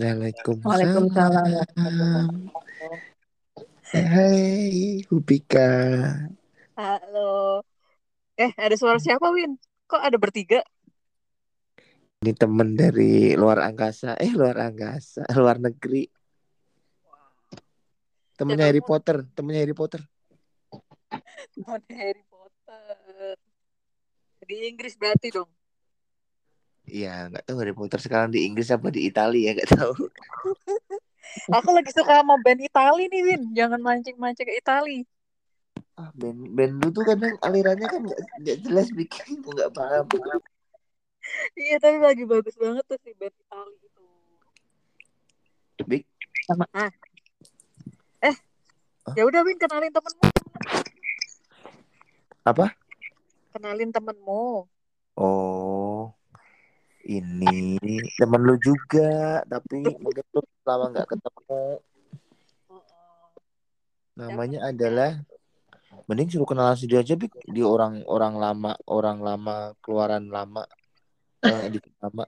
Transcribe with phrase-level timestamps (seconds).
[0.00, 0.64] Waalaikumsalam.
[0.64, 2.28] Waalaikumsalam.
[3.92, 5.68] Hai, Hupika.
[6.72, 7.60] Halo.
[8.32, 9.60] Eh, ada suara siapa, Win?
[9.84, 10.64] Kok ada bertiga?
[12.24, 14.16] Ini temen dari luar angkasa.
[14.16, 15.28] Eh, luar angkasa.
[15.36, 16.08] Luar negeri.
[18.40, 19.28] Temennya Harry Potter.
[19.36, 20.00] Temennya Harry Potter.
[21.52, 23.36] Temennya Harry Potter.
[24.48, 25.59] Di Inggris berarti dong.
[26.88, 29.94] Iya, nggak tahu Harry Potter sekarang di Inggris apa di Italia ya nggak tahu.
[31.56, 33.42] Aku lagi suka sama band Itali nih, Win.
[33.54, 35.06] Jangan mancing-mancing ke Itali.
[35.94, 38.00] Ah, band band lu tuh kadang alirannya kan
[38.40, 40.06] nggak jelas bikin nggak paham.
[41.54, 44.02] iya, tapi lagi bagus banget tuh si band Itali itu.
[45.86, 46.02] Big.
[46.48, 46.66] Sama.
[46.74, 46.90] Ah.
[48.20, 48.34] Eh,
[49.06, 49.14] huh?
[49.14, 50.26] ya udah Win kenalin temenmu.
[52.42, 52.74] Apa?
[53.54, 54.66] Kenalin temenmu.
[55.20, 56.16] Oh,
[57.10, 61.62] ini temen lu juga, tapi mungkin lu lama nggak ketemu.
[64.14, 65.18] Namanya adalah
[66.06, 67.34] mending suruh kenalan sendiri aja Bik.
[67.50, 70.62] di orang-orang lama orang lama keluaran lama
[71.42, 72.24] orang edit lama.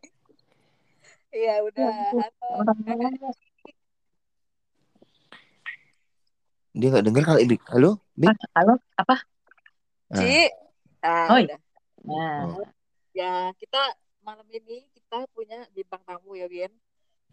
[1.31, 1.95] Iya udah.
[6.75, 7.63] Dia nggak dengar kali Bik.
[7.71, 8.35] Halo Bik?
[8.59, 8.75] Halo.
[8.99, 9.17] Apa?
[10.19, 10.51] Ci.
[11.03, 11.59] Ah, oh, udah.
[12.03, 12.67] Nah, oh.
[13.15, 16.73] ya kita malam ini kita punya bintang tamu ya Bian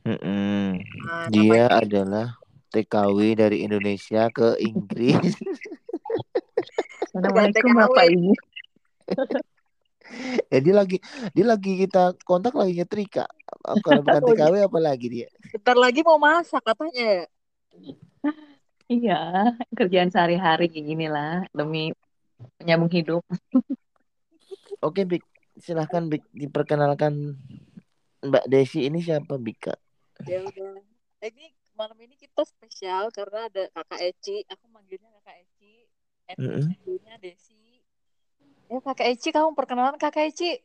[0.10, 0.66] mm -mm.
[1.06, 1.86] Nah, dia namanya...
[1.86, 2.28] adalah
[2.74, 5.38] TKW dari Indonesia ke Inggris
[7.10, 8.32] Assalamualaikum Bapak Ibu.
[10.50, 10.98] ya dia lagi
[11.34, 13.26] dia lagi kita kontak lagi nyetrika.
[13.82, 15.28] Kalau bukan TKW apa lagi dia?
[15.50, 17.26] Bentar lagi mau masak katanya.
[18.86, 21.98] iya, kerjaan sehari-hari kayak gini lah demi
[22.62, 23.26] menyambung hidup.
[24.86, 25.29] Oke, Bik.
[25.60, 27.36] Silahkan Bik diperkenalkan
[28.24, 29.76] Mbak Desi ini siapa Bika?
[30.28, 30.80] Ya udah.
[31.20, 34.44] Ini malam ini kita spesial karena ada Kakak Eci.
[34.48, 35.84] Aku manggilnya Kakak Eci
[36.38, 37.82] Dulunya Desi.
[38.70, 40.62] Ya Kakak Eci, kamu perkenalan Kakak Eci.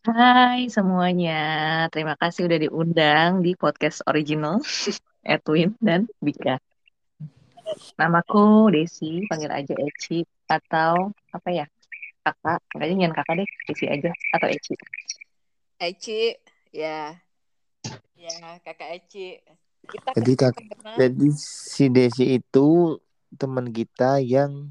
[0.00, 4.60] Hai semuanya, terima kasih udah diundang di podcast original
[5.24, 6.60] Edwin dan Bika.
[7.96, 11.66] Namaku Desi, panggil aja Eci atau apa ya?
[12.30, 14.74] Kakak, kayaknya nyanyi kakak deh, Desi aja atau Eci.
[15.82, 16.20] Eci,
[16.70, 17.18] ya,
[18.14, 18.32] ya
[18.62, 19.42] kakak Eci.
[19.90, 20.54] Kita jadi kak,
[20.94, 22.98] jadi si Desi itu
[23.34, 24.70] teman kita yang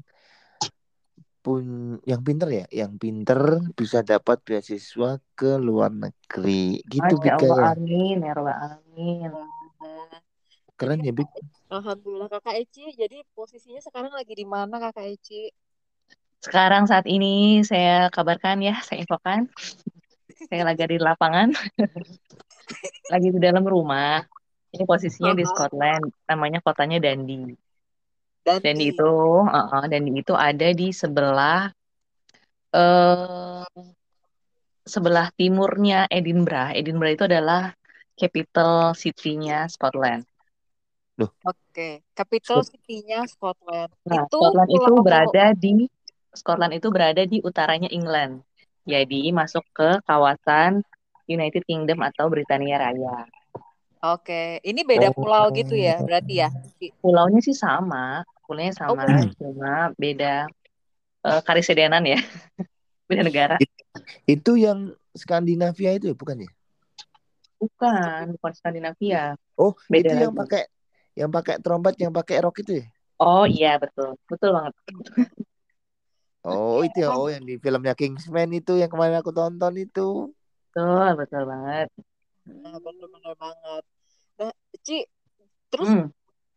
[1.40, 6.80] pun yang pinter ya, yang pinter bisa dapat beasiswa ke luar negeri.
[6.84, 7.76] Gitu Bika ya.
[7.76, 9.32] Amin, ya amin.
[10.76, 11.28] Keren ya, Bik.
[11.68, 12.88] Alhamdulillah Kakak Eci.
[12.96, 15.52] Jadi posisinya sekarang lagi di mana Kakak Eci?
[16.40, 19.48] Sekarang saat ini saya kabarkan ya, saya infokan.
[20.48, 21.52] saya lagi di lapangan.
[23.12, 24.24] lagi di dalam rumah.
[24.70, 27.58] Ini posisinya di Scotland, namanya kotanya Dundee.
[28.40, 28.64] Dandi.
[28.64, 29.12] Dan itu,
[29.44, 31.68] uh, uh, dan itu ada di sebelah
[32.72, 33.66] uh,
[34.86, 36.72] sebelah timurnya Edinburgh.
[36.72, 37.74] Edinburgh itu adalah
[38.16, 40.24] capital city-nya Scotland.
[41.20, 41.94] Oke, okay.
[42.16, 43.92] capital city-nya Scotland.
[44.08, 45.84] Nah, itu Scotland itu berada di
[46.30, 48.42] Scotland itu berada di utaranya England.
[48.86, 50.82] Jadi masuk ke kawasan
[51.26, 53.26] United Kingdom atau Britania Raya.
[54.00, 56.48] Oke, ini beda pulau gitu ya, berarti ya?
[57.04, 60.48] Pulaunya sih sama, pulaunya oh, sama, oh, cuma beda
[61.20, 62.16] uh, karisidenan ya,
[63.10, 63.56] beda negara.
[64.24, 66.50] Itu yang Skandinavia itu bukan ya?
[67.60, 69.36] Bukan, bukan Skandinavia.
[69.60, 70.64] Oh, beda itu yang pakai
[71.12, 72.86] yang pakai trompet, yang pakai rock itu ya?
[73.20, 74.74] Oh iya betul, betul banget.
[76.52, 80.34] Oh itu ya, oh yang di filmnya Kingsman itu yang kemarin aku tonton itu.
[80.70, 81.88] Betul, betul banget.
[82.46, 83.82] Nah, bener-bener banget.
[84.38, 84.52] Nah,
[84.82, 85.04] Ci,
[85.70, 86.06] terus hmm.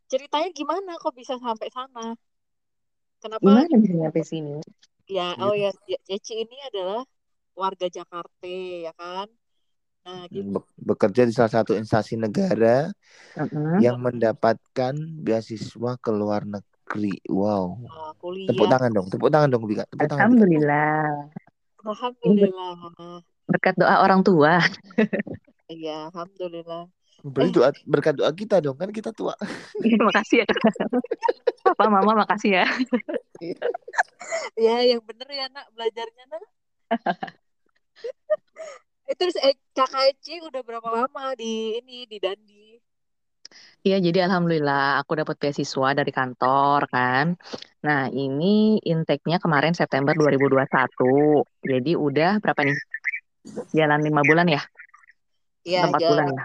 [0.10, 2.14] ceritanya gimana kok bisa sampai sana?
[3.20, 3.42] Kenapa?
[3.42, 4.56] Gimana bisa sampai sini?
[5.10, 7.04] Ya, oh ya, ya, Ci ini adalah
[7.58, 8.50] warga Jakarta,
[8.86, 9.28] ya kan?
[10.04, 10.60] Nah, gitu.
[10.60, 10.60] Be
[10.94, 12.92] bekerja di salah satu instansi negara
[13.40, 13.80] uh -huh.
[13.80, 14.94] yang mendapatkan
[15.24, 16.73] beasiswa ke luar negeri.
[17.30, 17.82] Wow.
[17.86, 18.50] Uh, kuliah.
[18.54, 19.84] Tepuk tangan dong, tepuk tangan dong, Bika.
[19.90, 20.22] Tepuk tangan.
[20.30, 21.06] Alhamdulillah.
[21.84, 22.76] Alhamdulillah.
[23.50, 24.62] Berkat doa orang tua.
[25.74, 26.86] Iya, alhamdulillah.
[27.24, 27.56] Berarti eh.
[27.56, 29.34] doa berkat doa kita dong kan kita tua.
[29.82, 30.48] Iya, makasih ya.
[31.64, 32.66] Papa, Mama makasih ya.
[34.70, 36.44] ya, yang bener ya nak belajarnya nak.
[39.08, 42.78] Itu eh, kakak Eci udah berapa lama di ini di Dandi?
[43.84, 47.36] Iya, jadi alhamdulillah aku dapat beasiswa dari kantor kan.
[47.84, 51.44] Nah, ini intake-nya kemarin September 2021.
[51.60, 52.80] Jadi udah berapa nih?
[53.76, 54.64] Jalan lima bulan ya?
[55.68, 56.44] Iya, empat bulan ya.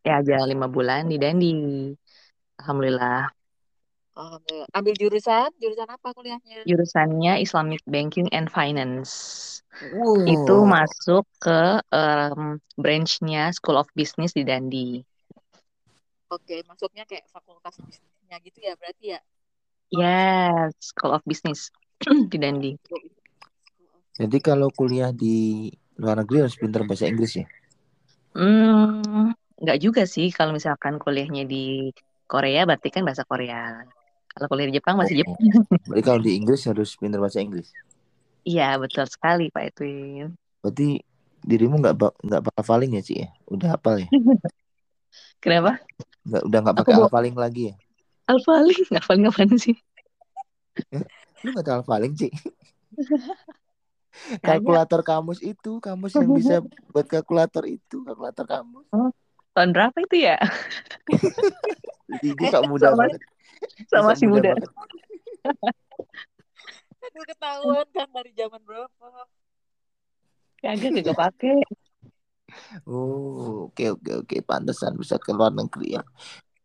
[0.00, 1.52] Ya, aja lima bulan di Dandi.
[2.64, 3.28] Alhamdulillah.
[4.16, 4.68] Alhamdulillah.
[4.72, 5.52] Ambil jurusan?
[5.60, 6.64] Jurusan apa kuliahnya?
[6.64, 9.12] Jurusannya Islamic Banking and Finance.
[9.80, 10.28] Wow.
[10.28, 15.00] Itu masuk ke um, branchnya School of Business di Dandi.
[16.30, 19.20] Oke, masuknya kayak fakultas bisnisnya gitu ya berarti ya?
[19.90, 21.74] Yes, School of Business
[22.30, 22.78] di Dandi.
[24.14, 25.66] Jadi kalau kuliah di
[25.98, 27.46] luar negeri harus pintar bahasa Inggris ya?
[28.38, 30.30] Hmm, nggak juga sih.
[30.30, 31.90] Kalau misalkan kuliahnya di
[32.30, 33.82] Korea berarti kan bahasa Korea.
[34.30, 35.26] Kalau kuliah di Jepang masih oh.
[35.26, 35.38] Jepang.
[35.90, 37.74] Berarti kalau di Inggris harus pintar bahasa Inggris.
[38.46, 40.38] Iya betul sekali Pak Edwin.
[40.62, 41.02] Berarti
[41.42, 43.28] dirimu nggak nggak hafaling ya sih ya?
[43.50, 44.08] Udah hafal ya?
[45.42, 45.80] Kenapa?
[46.30, 47.74] Nggak udah nggak pakai alfaling lagi ya?
[48.30, 49.74] Alfaling, alfaling apa sih?
[51.42, 52.30] Lu nggak tahu alfaling sih?
[54.44, 56.54] kalkulator kamus itu kamus yang bisa
[56.90, 59.10] buat kalkulator itu kalkulator kamus oh,
[59.54, 60.36] tahun berapa itu ya
[62.10, 63.20] Jadi kok muda sama, banget
[63.86, 64.66] sama si muda, muda.
[67.06, 69.06] Aduh ketahuan kan dari zaman berapa
[70.58, 71.62] kagak gak pakai
[72.86, 76.02] oh oke oke oke pantesan bisa ke luar negeri ya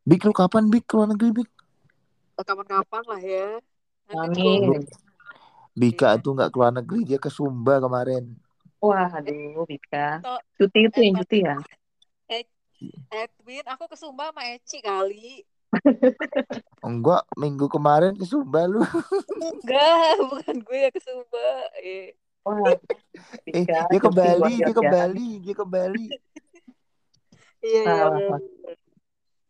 [0.05, 1.49] Bik lu kapan Bik ke luar negeri Bik
[2.35, 3.49] kapan-kapan lah ya
[4.13, 4.85] Amin.
[5.75, 8.37] Bika itu nggak keluar negeri dia ke Sumba kemarin.
[8.79, 10.21] Wah, aduh Bika.
[10.55, 11.57] Cuti itu yang cuti ya?
[13.09, 15.41] Edwin, aku ke Sumba sama Eci kali.
[16.87, 18.83] Enggak, minggu kemarin ke Sumba lu.
[19.35, 21.47] Enggak, bukan gue yang ke Sumba.
[21.81, 22.13] Eh.
[22.45, 22.77] Wah,
[23.49, 26.05] eh, dia ke Bali, dia ke Bali, dia ke Bali.
[27.65, 28.37] Iya, iya.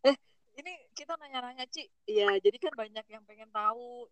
[0.07, 0.15] Eh,
[0.63, 1.91] ini kita nanya-nanya, Ci.
[2.07, 4.07] Iya, jadi kan banyak yang pengen tahu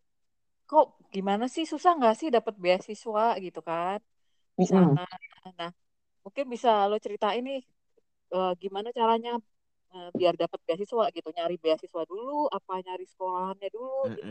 [0.67, 3.99] kok gimana sih susah nggak sih dapat beasiswa gitu kan
[4.59, 5.07] di sana.
[5.55, 5.71] Nah,
[6.23, 7.61] mungkin bisa lo ceritain nih
[8.35, 9.39] uh, gimana caranya
[9.95, 14.11] uh, biar dapat beasiswa gitu, nyari beasiswa dulu, apa nyari sekolahannya dulu.
[14.11, 14.27] Gitu.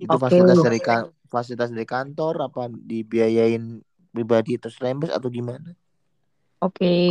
[0.00, 0.22] Itu okay.
[0.32, 0.80] fasilitas dari
[1.28, 5.76] fasilitas dari kantor, apa dibiayain pribadi terus rembes atau gimana?
[6.64, 7.04] Oke, okay.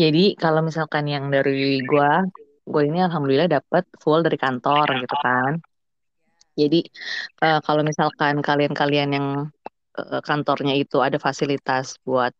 [0.00, 2.24] jadi kalau misalkan yang dari gua,
[2.66, 5.60] gue ini alhamdulillah dapat full dari kantor gitu kan.
[6.56, 6.88] Jadi
[7.44, 9.28] uh, kalau misalkan kalian-kalian yang
[10.00, 12.32] uh, kantornya itu ada fasilitas buat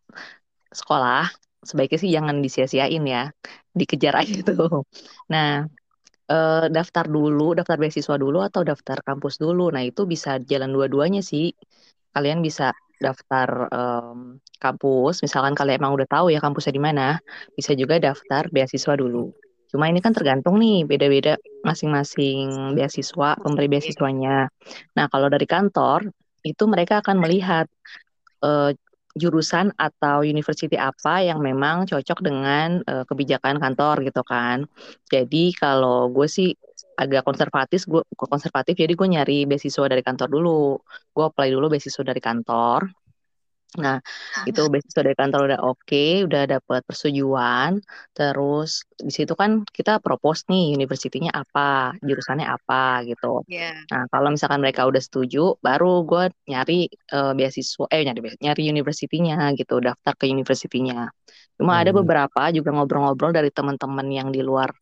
[0.73, 1.29] sekolah,
[1.63, 3.31] sebaiknya sih jangan disia-siain ya,
[3.77, 4.85] dikejar aja tuh.
[5.29, 5.69] Nah,
[6.31, 9.71] uh, daftar dulu, daftar beasiswa dulu atau daftar kampus dulu.
[9.71, 11.55] Nah, itu bisa jalan dua-duanya sih.
[12.15, 17.21] Kalian bisa daftar um, kampus, misalkan kalian emang udah tahu ya kampusnya di mana,
[17.53, 19.37] bisa juga daftar beasiswa dulu.
[19.69, 24.49] Cuma ini kan tergantung nih beda-beda masing-masing beasiswa, pemberi beasiswanya.
[24.97, 26.09] Nah, kalau dari kantor
[26.41, 27.67] itu mereka akan melihat
[28.41, 28.73] uh,
[29.17, 34.69] jurusan atau university apa yang memang cocok dengan uh, kebijakan kantor gitu kan.
[35.09, 36.53] Jadi kalau gue sih
[37.01, 40.77] agak konservatif, gue konservatif jadi gue nyari beasiswa dari kantor dulu.
[41.17, 42.93] Gue apply dulu beasiswa dari kantor.
[43.77, 44.01] Nah,
[44.49, 47.81] itu beasiswa dari kantor udah oke, okay, udah dapat persetujuan.
[48.17, 53.45] Terus di situ kan kita propose nih universitinya apa, jurusannya apa gitu.
[53.47, 53.77] Yeah.
[53.93, 59.53] Nah, kalau misalkan mereka udah setuju, baru gue nyari uh, beasiswa, eh nyari nyari universitinya
[59.53, 61.09] gitu, daftar ke universitinya.
[61.57, 61.83] Cuma hmm.
[61.85, 64.73] ada beberapa juga ngobrol-ngobrol dari teman-teman yang di luar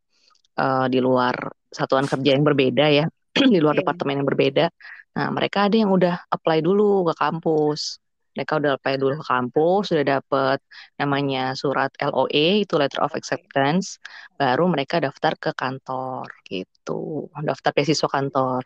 [0.58, 1.34] uh, di luar
[1.70, 3.06] satuan kerja yang berbeda ya,
[3.54, 3.82] di luar yeah.
[3.82, 4.66] departemen yang berbeda.
[5.14, 8.02] Nah, mereka ada yang udah apply dulu ke kampus
[8.34, 10.58] mereka udah apply dulu ke kampus, sudah dapat
[10.98, 14.02] namanya surat LOE itu letter of acceptance,
[14.34, 18.62] baru mereka daftar ke kantor gitu, daftar beasiswa kantor.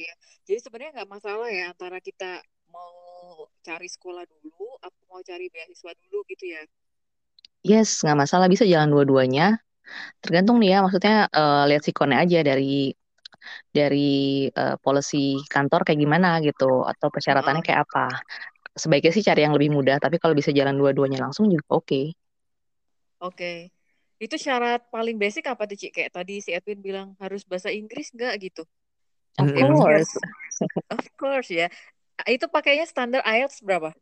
[0.00, 0.12] Ya,
[0.48, 2.40] jadi sebenarnya nggak masalah ya antara kita
[2.72, 6.62] mau cari sekolah dulu atau mau cari beasiswa dulu gitu ya?
[7.62, 9.60] Yes, nggak masalah bisa jalan dua-duanya.
[10.24, 12.96] Tergantung nih ya, maksudnya uh, lihat sikonnya aja dari
[13.74, 18.22] dari uh, policy kantor kayak gimana gitu atau persyaratannya kayak apa
[18.72, 22.06] sebaiknya sih cari yang lebih mudah tapi kalau bisa jalan dua-duanya langsung juga oke okay.
[23.20, 23.58] oke okay.
[24.16, 25.92] itu syarat paling basic apa tuh Cik?
[25.92, 28.64] kayak tadi si Edwin bilang harus bahasa Inggris nggak gitu
[29.40, 30.12] of course
[30.94, 31.68] of course ya
[32.24, 33.92] itu pakainya standar IELTS berapa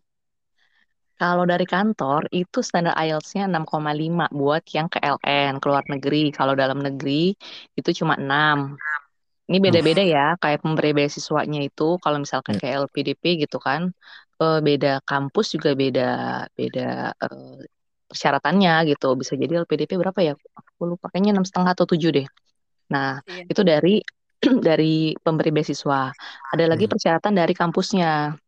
[1.21, 6.33] kalau dari kantor itu standar IELTS-nya 6,5 buat yang ke LN, keluar negeri.
[6.33, 7.37] Kalau dalam negeri
[7.77, 8.73] itu cuma 6.
[9.50, 12.61] Ini beda-beda ya, kayak pemberi beasiswanya itu kalau misalkan ya.
[12.62, 13.90] kayak LPDP gitu kan,
[14.38, 16.11] uh, beda kampus juga beda
[16.54, 17.59] beda uh,
[18.07, 19.19] persyaratannya gitu.
[19.19, 20.38] Bisa jadi LPDP berapa ya?
[20.54, 22.26] Aku lupa kayaknya enam setengah atau tujuh deh.
[22.95, 23.50] Nah, iya.
[23.50, 23.99] itu dari
[24.69, 26.14] dari pemberi beasiswa.
[26.54, 26.92] Ada lagi hmm.
[26.95, 28.38] persyaratan dari kampusnya.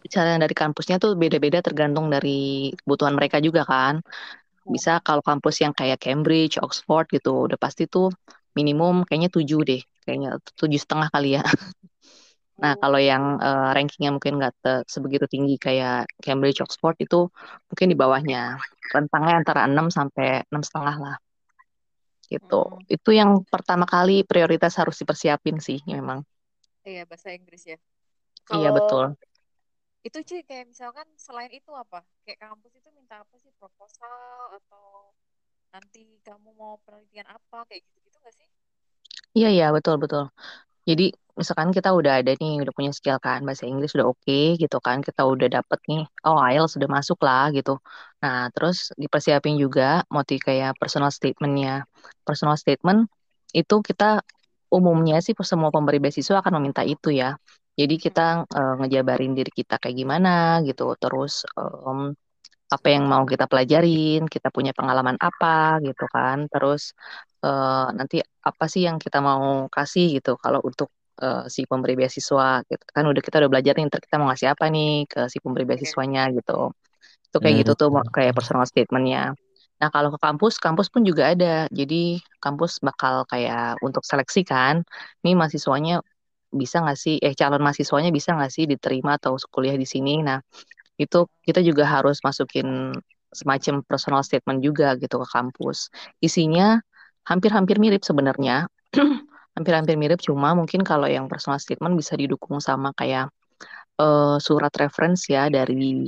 [0.00, 4.00] Persyaratan dari kampusnya tuh beda-beda tergantung dari kebutuhan mereka juga kan.
[4.70, 8.12] bisa kalau kampus yang kayak Cambridge, Oxford gitu, udah pasti tuh
[8.56, 11.42] minimum kayaknya tujuh deh, kayaknya tujuh setengah kali ya.
[12.60, 17.32] Nah, kalau yang uh, rankingnya mungkin nggak sebegitu tinggi kayak Cambridge, Oxford itu
[17.72, 18.60] mungkin di bawahnya.
[18.92, 21.16] Rentangnya antara 6 sampai enam setengah lah.
[22.28, 22.60] Gitu.
[22.60, 22.84] Hmm.
[22.84, 26.20] Itu yang pertama kali prioritas harus dipersiapin sih memang.
[26.84, 27.80] Iya, bahasa Inggris ya.
[28.44, 29.16] Kalau iya, betul.
[30.04, 32.04] Itu sih kayak misalkan selain itu apa?
[32.28, 33.52] Kayak kampus itu minta apa sih?
[33.56, 35.16] Proposal atau
[35.74, 37.66] nanti kamu mau penelitian apa?
[37.68, 38.48] Kayak gitu-gitu nggak sih?
[39.38, 40.24] Iya, iya, betul, betul.
[40.88, 44.58] Jadi misalkan kita udah ada nih, udah punya skill kan, bahasa Inggris udah oke okay,
[44.58, 47.78] gitu kan, kita udah dapet nih, oh IELTS sudah masuk lah gitu.
[48.22, 51.86] Nah, terus dipersiapin juga motif kayak personal statementnya.
[52.26, 53.06] Personal statement
[53.54, 54.20] itu kita
[54.70, 57.38] umumnya sih semua pemberi beasiswa akan meminta itu ya.
[57.78, 62.12] Jadi kita uh, ngejabarin diri kita kayak gimana gitu, terus um,
[62.70, 66.94] apa yang mau kita pelajarin, kita punya pengalaman apa gitu kan, terus
[67.42, 70.88] uh, nanti apa sih yang kita mau kasih gitu kalau untuk
[71.22, 72.84] uh, si pemberi beasiswa gitu.
[72.94, 76.30] Kan udah kita udah belajar nih kita mau ngasih apa nih ke si pemberi beasiswanya
[76.36, 76.70] gitu.
[77.30, 79.34] Itu kayak gitu tuh kayak personal statementnya.
[79.80, 81.66] Nah kalau ke kampus kampus pun juga ada.
[81.72, 84.84] Jadi kampus bakal kayak untuk seleksi kan
[85.24, 86.04] nih mahasiswanya
[86.50, 90.22] bisa nggak sih eh calon mahasiswanya bisa nggak sih diterima atau kuliah di sini?
[90.26, 90.38] Nah
[91.00, 92.92] itu kita juga harus masukin
[93.32, 95.88] semacam personal statement juga gitu ke kampus
[96.20, 96.82] isinya
[97.24, 98.66] hampir-hampir mirip sebenarnya.
[99.58, 103.34] Hampir-hampir mirip, cuma mungkin kalau yang personal statement bisa didukung sama kayak
[103.98, 106.06] uh, surat reference ya dari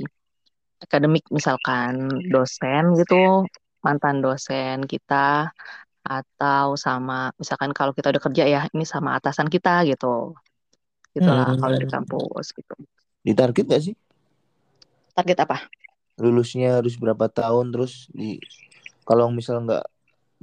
[0.79, 3.43] akademik misalkan dosen gitu,
[3.83, 5.51] mantan dosen kita
[6.03, 10.35] atau sama misalkan kalau kita udah kerja ya ini sama atasan kita gitu.
[11.11, 11.59] Gitulah hmm.
[11.59, 12.75] kalau dari kampus gitu.
[13.23, 13.95] Ditarget gak sih?
[15.13, 15.57] Target apa?
[16.17, 18.37] Lulusnya harus berapa tahun terus di
[19.05, 19.85] kalau misal nggak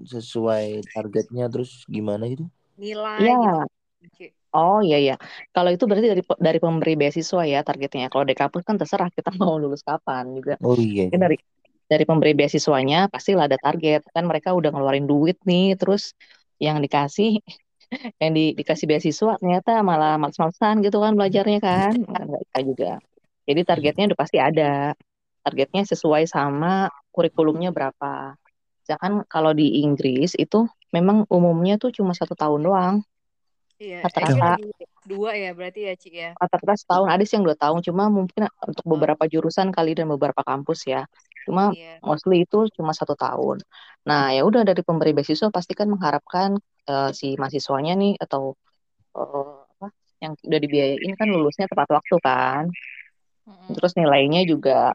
[0.00, 2.46] sesuai targetnya terus gimana gitu?
[2.80, 3.64] Nilai ya.
[4.06, 4.32] gitu.
[4.50, 5.14] Oh iya iya.
[5.54, 8.10] Kalau itu berarti dari dari pemberi beasiswa ya targetnya.
[8.10, 10.54] Kalau di kampus kan terserah kita mau lulus kapan juga.
[10.62, 11.06] Oh iya.
[11.06, 11.36] Mungkin dari
[11.90, 14.06] dari pemberi beasiswanya pasti lah ada target.
[14.10, 16.14] Kan mereka udah ngeluarin duit nih, terus
[16.58, 17.38] yang dikasih
[18.22, 21.94] yang di, dikasih beasiswa ternyata malah males-malesan gitu kan belajarnya kan.
[21.94, 22.90] Enggak juga.
[23.50, 24.94] Jadi targetnya udah pasti ada.
[25.42, 28.38] Targetnya sesuai sama kurikulumnya berapa
[28.90, 32.96] misalkan kalau di Inggris itu memang umumnya tuh cuma satu tahun doang.
[33.80, 34.60] Iya, rata-rata
[35.08, 36.30] dua ya berarti ya Ci ya.
[36.36, 38.90] Rata-rata setahun ada sih yang dua tahun, cuma mungkin untuk oh.
[38.98, 41.06] beberapa jurusan kali dan beberapa kampus ya.
[41.46, 42.02] Cuma iya.
[42.04, 43.62] mostly itu cuma satu tahun.
[44.04, 46.58] Nah ya udah dari pemberi beasiswa pasti kan mengharapkan
[46.90, 48.58] uh, si mahasiswanya nih atau
[49.16, 52.68] uh, apa yang udah dibiayain kan lulusnya tepat waktu kan.
[53.70, 54.94] Terus nilainya juga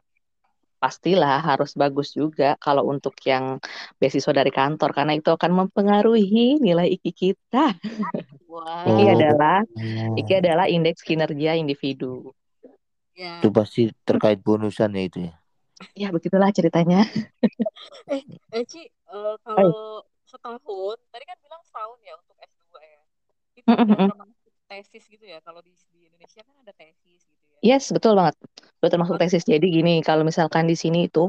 [0.76, 3.56] pastilah harus bagus juga kalau untuk yang
[3.96, 7.74] beasiswa dari kantor karena itu akan mempengaruhi nilai IKI kita.
[8.46, 8.88] Wow.
[8.88, 9.58] IKI adalah
[10.16, 12.32] IKI adalah indeks kinerja individu.
[13.16, 13.40] Ya.
[13.40, 15.34] Itu pasti terkait bonusan ya itu ya.
[15.92, 17.04] Ya begitulah ceritanya.
[18.12, 23.00] eh, Eci, uh, kalau setahun, tadi kan bilang setahun ya untuk S2 ya.
[23.60, 25.40] Itu termasuk tesis gitu ya.
[25.44, 27.35] Kalau di, di Indonesia kan ada tesis gitu.
[27.66, 28.38] Yes, betul banget.
[28.78, 29.42] Betul termasuk tesis.
[29.42, 31.26] Jadi gini, kalau misalkan di sini itu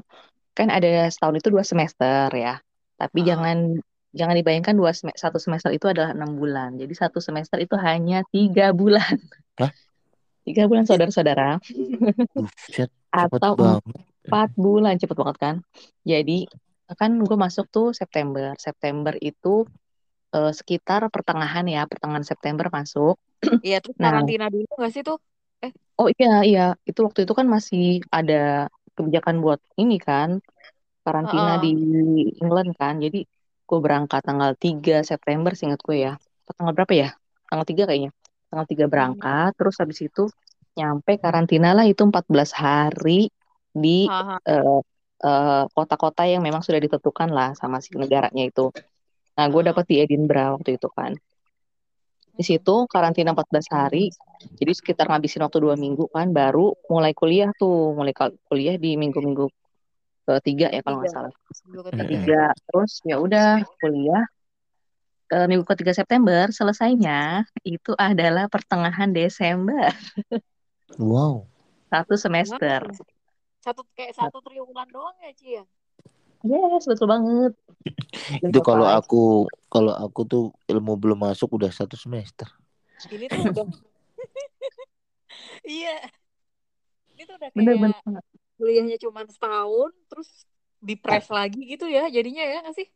[0.54, 2.62] kan ada setahun itu dua semester ya.
[3.02, 3.82] Tapi jangan
[4.14, 6.78] jangan dibayangkan dua sem satu semester itu adalah enam bulan.
[6.78, 9.18] Jadi satu semester itu hanya tiga bulan.
[9.58, 9.74] Hah?
[10.46, 11.58] Tiga bulan saudara-saudara.
[13.10, 13.82] Atau
[14.30, 15.56] empat bulan cepet banget kan.
[16.06, 16.46] Jadi
[16.94, 18.54] kan gue masuk tuh September.
[18.62, 19.66] September itu
[20.38, 23.18] uh, sekitar pertengahan ya, pertengahan September masuk.
[23.62, 25.20] Iya, terus nah, karantina dulu gak sih tuh?
[25.66, 25.72] Eh.
[25.98, 30.42] Oh iya iya, itu waktu itu kan masih ada kebijakan buat ini kan
[31.06, 31.72] karantina di
[32.42, 33.00] England kan.
[33.00, 33.24] Jadi
[33.68, 36.14] gue berangkat tanggal 3 September seingat gue ya.
[36.58, 37.10] Tanggal berapa ya?
[37.48, 38.12] Tanggal 3 kayaknya.
[38.48, 38.92] Tanggal 3 hmm.
[38.92, 39.58] berangkat, hmm.
[39.60, 40.24] terus habis itu
[40.78, 43.34] nyampe karantina lah itu 14 hari
[43.74, 44.82] di uh,
[45.26, 48.70] uh, kota-kota yang memang sudah ditentukan lah sama si negaranya itu.
[49.38, 51.18] Nah, gue dapet di Edinburgh waktu itu kan.
[52.38, 54.14] Di situ karantina 14 hari,
[54.62, 58.14] jadi sekitar ngabisin waktu dua minggu kan, baru mulai kuliah tuh, mulai
[58.46, 59.50] kuliah di minggu-minggu
[60.28, 61.34] ketiga ya kalau nggak salah.
[61.98, 64.22] Ketiga, terus ya udah kuliah
[65.28, 69.92] ke minggu ketiga September selesainya itu adalah pertengahan Desember.
[70.96, 71.50] Wow.
[71.92, 72.80] Satu semester.
[73.60, 75.64] Satu kayak satu triwulan doang ya Ci ya?
[76.48, 77.54] Yes, betul banget.
[78.48, 82.48] itu kalau aku kalau aku tuh ilmu belum masuk udah satu semester.
[83.12, 83.66] Ini tuh udah
[85.68, 85.98] Iya.
[87.14, 88.24] Ini tuh udah kayak bener, bener.
[88.58, 90.30] kuliahnya cuma setahun terus
[90.82, 92.88] di press lagi gitu ya jadinya ya nggak sih?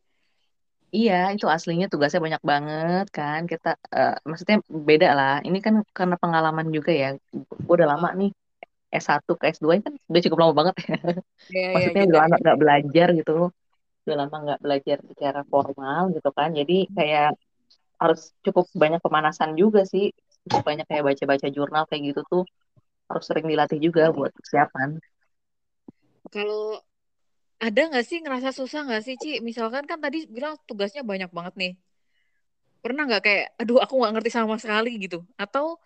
[0.92, 3.48] Iya, itu aslinya tugasnya banyak banget kan.
[3.48, 5.36] Kita uh, maksudnya beda lah.
[5.40, 7.16] Ini kan karena pengalaman juga ya.
[7.32, 8.18] Gue udah lama Oh.
[8.20, 8.30] nih
[8.92, 10.96] S1 ke S2 kan udah cukup lama banget ya.
[11.50, 13.32] Ya, ya, Maksudnya jeda udah lama nggak belajar gitu.
[14.04, 16.48] Udah lama nggak belajar secara formal gitu kan.
[16.52, 17.30] Jadi kayak
[18.02, 20.12] harus cukup banyak pemanasan juga sih.
[20.48, 22.42] Cukup banyak kayak baca-baca jurnal kayak gitu tuh
[23.08, 25.00] harus sering dilatih juga buat persiapan.
[26.32, 26.80] Kalau
[27.62, 29.30] ada nggak sih ngerasa susah nggak sih Ci?
[29.38, 31.72] Misalkan kan tadi bilang tugasnya banyak banget nih.
[32.82, 35.22] Pernah nggak kayak, aduh aku nggak ngerti sama sekali gitu?
[35.38, 35.78] Atau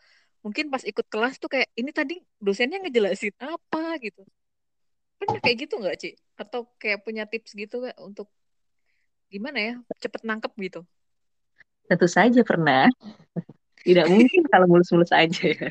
[0.46, 4.22] mungkin pas ikut kelas tuh kayak, ini tadi dosennya ngejelasin apa gitu?
[5.18, 6.10] Pernah kayak gitu nggak Ci?
[6.38, 8.30] Atau kayak punya tips gitu nggak untuk
[9.26, 10.80] gimana ya cepet nangkep gitu?
[11.90, 12.86] Tentu saja pernah.
[13.82, 15.66] Tidak mungkin kalau mulus-mulus aja ya.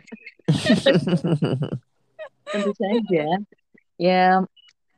[2.51, 3.25] Tentu saja.
[3.96, 4.44] Ya,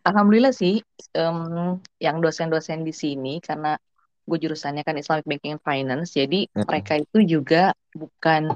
[0.02, 0.82] alhamdulillah sih
[1.14, 3.78] um, yang dosen-dosen di sini karena
[4.26, 8.52] gue jurusannya kan Islamic Banking and Finance, jadi mereka itu juga bukan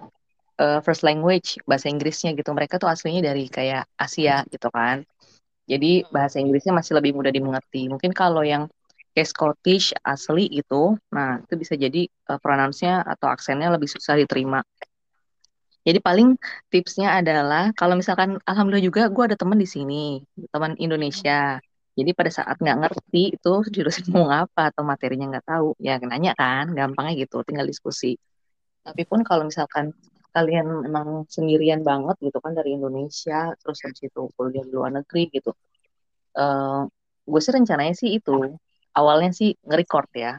[0.62, 2.53] uh, first language bahasa Inggrisnya gitu.
[2.53, 5.01] Mereka tuh aslinya dari kayak Asia gitu kan.
[5.65, 7.89] Jadi bahasa Inggrisnya masih lebih mudah dimengerti.
[7.89, 8.70] Mungkin kalau yang
[9.18, 14.62] kayak Scottish asli itu, nah itu bisa jadi uh, pronounce-nya atau aksennya lebih susah diterima.
[15.82, 16.38] Jadi paling
[16.70, 20.22] tipsnya adalah kalau misalkan alhamdulillah juga gue ada teman di sini,
[20.53, 21.58] teman Indonesia.
[21.91, 26.38] Jadi pada saat nggak ngerti itu jurusan mau apa atau materinya nggak tahu, ya nanya
[26.38, 28.15] kan, gampangnya gitu, tinggal diskusi.
[28.86, 29.91] Tapi pun kalau misalkan
[30.32, 35.28] kalian memang sendirian banget gitu kan dari Indonesia, terus habis itu kuliah di luar negeri
[35.28, 35.52] gitu,
[36.40, 36.88] uh,
[37.28, 38.56] gue sih rencananya sih itu
[38.96, 40.34] awalnya sih nge-record ya.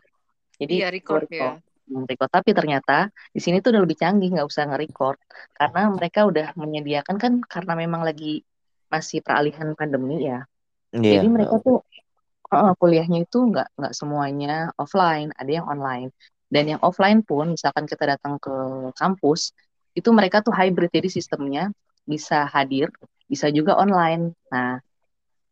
[0.56, 1.60] Jadi iya, record, record.
[1.60, 1.70] ya.
[1.92, 2.30] Record.
[2.32, 5.18] Tapi ternyata di sini tuh udah lebih canggih, nggak usah nge-record.
[5.52, 8.40] Karena mereka udah menyediakan kan karena memang lagi
[8.88, 10.44] masih peralihan pandemi ya.
[10.92, 11.20] Yeah.
[11.20, 11.84] Jadi mereka tuh
[12.52, 16.12] uh, kuliahnya itu nggak nggak semuanya offline, ada yang online.
[16.52, 18.52] Dan yang offline pun, misalkan kita datang ke
[18.92, 19.56] kampus,
[19.92, 21.72] itu mereka tuh hybrid, jadi sistemnya
[22.08, 22.88] bisa hadir,
[23.28, 24.32] bisa juga online.
[24.48, 24.80] Nah,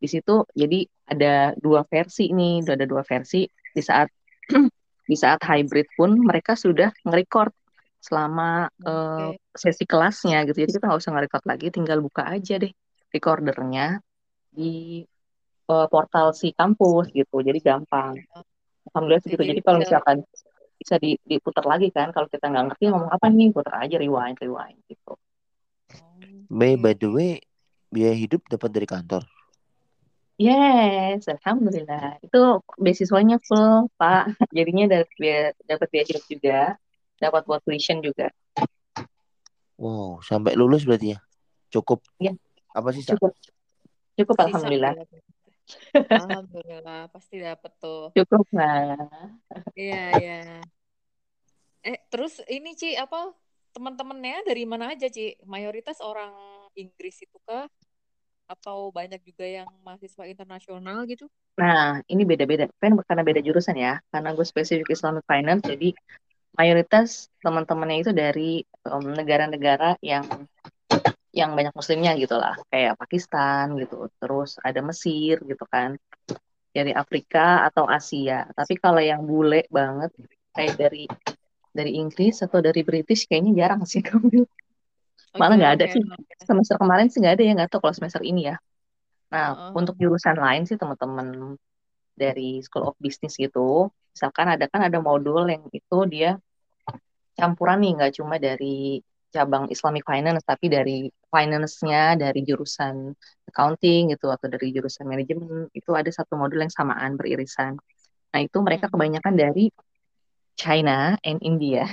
[0.01, 4.09] di situ jadi ada dua versi nih, ada dua versi di saat
[5.11, 7.53] di saat hybrid pun mereka sudah nge-record
[8.01, 8.89] selama okay.
[8.89, 10.65] uh, sesi kelasnya gitu.
[10.65, 12.73] Jadi kita nggak usah nge-record lagi, tinggal buka aja deh
[13.11, 13.99] recordernya
[14.49, 15.03] di
[15.69, 17.45] uh, portal si kampus gitu.
[17.45, 18.17] Jadi gampang.
[18.89, 19.43] Alhamdulillah gitu.
[19.43, 20.25] Jadi kalau misalkan
[20.81, 24.81] bisa diputar lagi kan, kalau kita nggak ngerti ngomong apa nih, putar aja rewind, rewind
[24.89, 25.13] gitu.
[26.49, 27.31] By, by the way,
[27.93, 29.21] biaya hidup dapat dari kantor.
[30.41, 32.17] Yes, alhamdulillah.
[32.25, 34.33] Itu beasiswanya full, Pak.
[34.57, 36.59] Jadinya dapat dapat biaya hidup juga,
[37.21, 38.33] dapat buat tuition juga.
[39.77, 41.19] Wow, sampai lulus berarti ya?
[41.69, 42.01] Cukup.
[42.17, 42.33] Ya.
[42.73, 43.05] Apa sih?
[43.05, 43.37] Cukup.
[44.17, 44.93] Cukup Sisa alhamdulillah.
[45.95, 48.11] Alhamdulillah, pasti dapat tuh.
[48.15, 48.97] Cukup lah.
[49.77, 50.39] Iya, iya.
[51.81, 53.33] Eh, terus ini Ci, apa
[53.73, 55.39] teman-temannya dari mana aja, Ci?
[55.47, 56.33] Mayoritas orang
[56.77, 57.65] Inggris itu kah?
[58.51, 61.31] atau banyak juga yang mahasiswa internasional gitu?
[61.55, 62.67] Nah, ini beda-beda.
[62.83, 64.03] Kan karena beda jurusan ya.
[64.11, 65.95] Karena gue spesifik Islamic Finance, jadi
[66.59, 68.51] mayoritas teman-temannya itu dari
[68.91, 70.25] negara-negara um, yang
[71.31, 72.55] yang banyak muslimnya gitu lah.
[72.67, 74.07] Kayak Pakistan gitu.
[74.19, 75.95] Terus ada Mesir gitu kan.
[76.71, 78.47] Dari Afrika atau Asia.
[78.51, 80.11] Tapi kalau yang bule banget,
[80.55, 81.03] kayak dari
[81.71, 84.43] dari Inggris atau dari British, kayaknya jarang sih kamu
[85.35, 87.95] malah nggak okay, ada okay, sih semester kemarin sih nggak ada ya nggak tahu kalau
[87.95, 88.55] semester ini ya
[89.31, 89.79] nah uh -huh.
[89.79, 91.55] untuk jurusan lain sih teman-teman
[92.11, 96.35] dari School of Business gitu misalkan ada kan ada modul yang itu dia
[97.39, 98.99] campuran nih nggak cuma dari
[99.31, 103.15] cabang Islamic Finance tapi dari finance-nya dari jurusan
[103.47, 107.79] accounting gitu atau dari jurusan manajemen itu ada satu modul yang samaan beririsan
[108.31, 109.71] nah itu mereka kebanyakan dari
[110.59, 111.87] China and India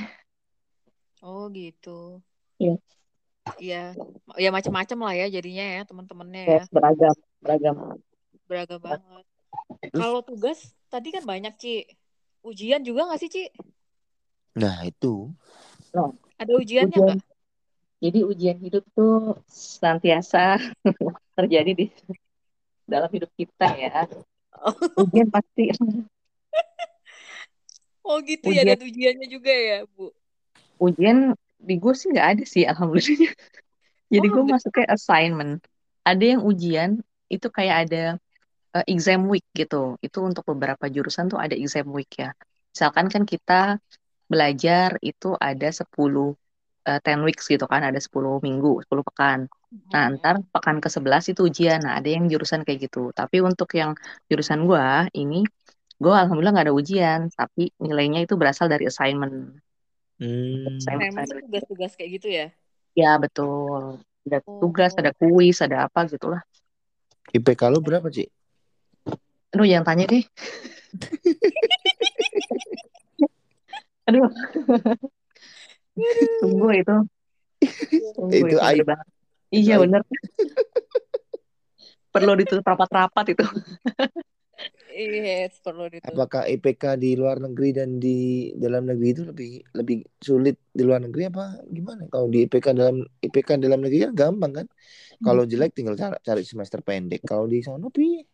[1.23, 2.19] oh gitu
[2.59, 2.75] Iya.
[3.57, 3.97] Iya,
[4.37, 6.53] ya macam-macam lah ya jadinya ya teman-temannya ya.
[6.61, 7.77] Yes, beragam, beragam.
[8.45, 9.25] Beragam banget.
[9.97, 11.89] Kalau tugas tadi kan banyak Ci.
[12.45, 13.45] Ujian juga nggak sih Ci?
[14.61, 15.33] Nah itu.
[15.97, 16.13] No.
[16.39, 17.19] Ada ujiannya nggak?
[17.19, 17.37] Ujian.
[17.99, 20.63] Jadi ujian hidup tuh senantiasa
[21.39, 21.87] terjadi di
[22.87, 24.07] dalam hidup kita ya.
[24.55, 25.03] Oh.
[25.03, 25.75] Ujian pasti.
[28.09, 28.65] oh gitu ujian.
[28.65, 30.15] ya ada ujiannya juga ya Bu.
[30.79, 33.35] Ujian di gue sih nggak ada sih alhamdulillah
[34.15, 35.59] jadi oh, gue masuk kayak assignment
[36.07, 38.05] ada yang ujian itu kayak ada
[38.79, 42.31] uh, exam week gitu itu untuk beberapa jurusan tuh ada exam week ya
[42.71, 43.83] misalkan kan kita
[44.29, 46.37] belajar itu ada 10
[46.87, 49.49] uh, uh, 10 weeks gitu kan, ada 10 minggu, 10 pekan.
[49.93, 50.21] Nah, Mm-mm.
[50.21, 51.81] ntar pekan ke-11 itu ujian.
[51.85, 53.13] Nah, ada yang jurusan kayak gitu.
[53.13, 53.93] Tapi untuk yang
[54.29, 55.45] jurusan gua ini,
[56.01, 59.61] gua alhamdulillah nggak ada ujian, tapi nilainya itu berasal dari assignment.
[60.17, 60.77] Hmm.
[60.81, 62.47] Assignment, tugas-tugas kayak gitu ya?
[62.97, 64.01] Ya, betul.
[64.25, 65.01] Ada tugas, Oh.
[65.01, 66.43] ada kuis, ada apa gitu lah.
[67.33, 68.25] IPK lu berapa, Ci?
[69.53, 70.25] Aduh, jangan tanya deh.
[74.09, 74.29] Aduh.
[76.41, 76.97] Tunggu itu.
[78.17, 78.89] Tunggu Itu itu aib.
[79.53, 79.83] Iya aib.
[79.85, 80.03] bener.
[82.09, 83.45] Perlu ditutup rapat-rapat itu.
[84.99, 86.11] Yes, perlu ditutup.
[86.11, 91.05] Apakah IPK di luar negeri dan di dalam negeri itu lebih lebih sulit di luar
[91.05, 92.11] negeri apa gimana?
[92.11, 94.67] Kalau di IPK dalam IPK dalam negeri kan gampang kan?
[95.23, 97.23] Kalau jelek tinggal cari, cari semester pendek.
[97.23, 98.27] Kalau di sana piye?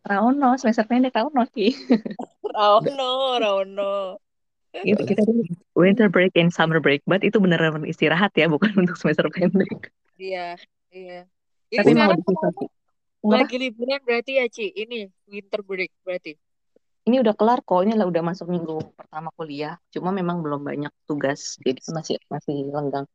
[0.00, 1.70] Raono, semester pendek Raono sih.
[2.56, 4.18] Rauno, Rauno.
[4.70, 5.26] Itu kita
[5.74, 9.90] winter break and summer break, but itu beneran istirahat ya, bukan untuk semester pendek.
[10.14, 10.54] Iya,
[10.94, 11.26] iya.
[11.70, 11.90] Ini Tapi
[13.22, 14.70] mau lagi liburan berarti ya, Ci?
[14.70, 16.38] Ini winter break berarti.
[17.10, 19.74] Ini udah kelar kok, ini lah udah masuk minggu pertama kuliah.
[19.90, 23.08] Cuma memang belum banyak tugas, jadi masih masih lenggang.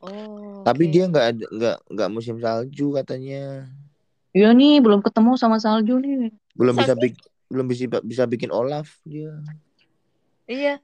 [0.00, 0.92] Oh, Tapi oke.
[0.96, 3.68] dia nggak ada nggak nggak musim salju katanya.
[4.32, 6.32] Iya nih, belum ketemu sama salju nih.
[6.56, 7.14] Belum bisa Tapi, bik
[7.50, 9.36] belum bisa bisa bikin Olaf dia.
[10.50, 10.74] Iya.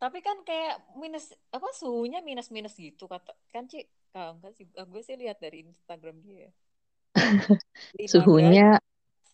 [0.00, 3.84] Tapi kan kayak minus apa suhunya minus-minus gitu kata kan Ci?
[4.16, 6.48] Ah, enggak sih, gue sih lihat dari Instagram dia.
[8.00, 8.68] 5 derajat, Suhunya,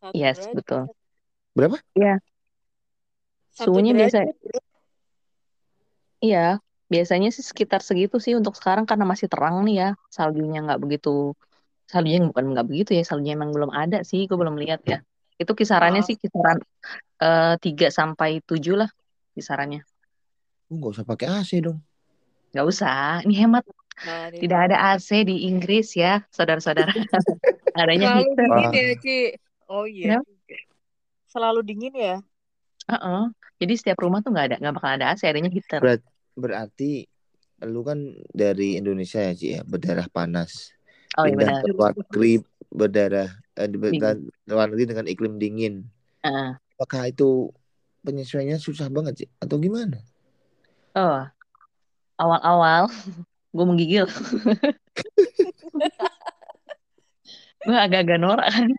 [0.02, 0.82] 1 yes, derajat, betul.
[1.54, 1.76] Berapa?
[1.94, 2.14] Iya,
[3.56, 4.64] 1 suhunya biasa, derajat,
[6.20, 6.58] iya,
[6.92, 11.32] biasanya sih sekitar segitu sih untuk sekarang karena masih terang nih ya, saljunya nggak begitu,
[11.88, 14.98] saljunya bukan nggak begitu ya, saljunya emang belum ada sih, gue belum lihat ya.
[15.40, 16.58] Itu kisarannya Oh, sih kisaran
[17.22, 18.90] eh, 3 sampai 7 lah
[19.36, 19.84] kisarannya.
[20.72, 21.78] Nggak usah pakai AC dong.
[22.56, 23.64] Nggak usah, ini hemat.
[24.00, 26.88] nah ini Tidak ada AC di Inggris ya, saudara-saudara.
[27.76, 28.48] Adanya selalu heater.
[28.56, 29.18] dingin ya, Ci.
[29.68, 30.56] Oh iya juga.
[31.28, 32.16] Selalu dingin ya?
[32.88, 33.22] Heeh.
[33.56, 35.80] Jadi setiap rumah tuh nggak ada, nggak bakal ada AC, adanya heater.
[35.80, 36.02] berat,
[36.36, 37.08] berarti
[37.64, 37.98] lu kan
[38.32, 40.72] dari Indonesia ya, Ci ya, berdarah panas.
[41.16, 41.72] Oh iya Pindah benar.
[41.72, 42.32] luar negeri
[42.68, 43.68] berdarah eh,
[44.48, 45.74] luar negeri dengan iklim dingin.
[46.24, 46.50] Heeh.
[46.76, 47.48] Apakah itu
[48.06, 49.98] penyesuaiannya susah banget sih atau gimana?
[50.94, 51.26] Oh,
[52.22, 52.86] awal-awal
[53.56, 54.06] gue menggigil.
[57.66, 58.70] Gue agak-agak norak kan.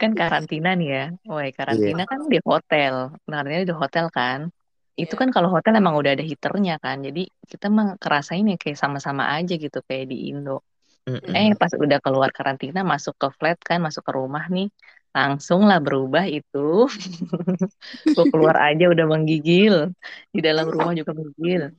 [0.00, 1.04] Kan karantina nih ya.
[1.28, 3.12] Woi, karantina kan di hotel.
[3.28, 4.48] Karantina di hotel kan.
[4.96, 7.04] Itu kan kalau hotel emang udah ada heaternya kan.
[7.04, 10.64] Jadi kita mah kerasain ya kayak sama-sama aja gitu kayak di Indo.
[11.06, 11.34] Mm-mm.
[11.34, 14.72] Eh pas udah keluar karantina masuk ke flat kan, masuk ke rumah nih.
[15.12, 16.88] Langsung lah berubah itu.
[18.16, 19.92] Gue keluar aja udah menggigil.
[20.32, 21.72] Di dalam rumah juga menggigil.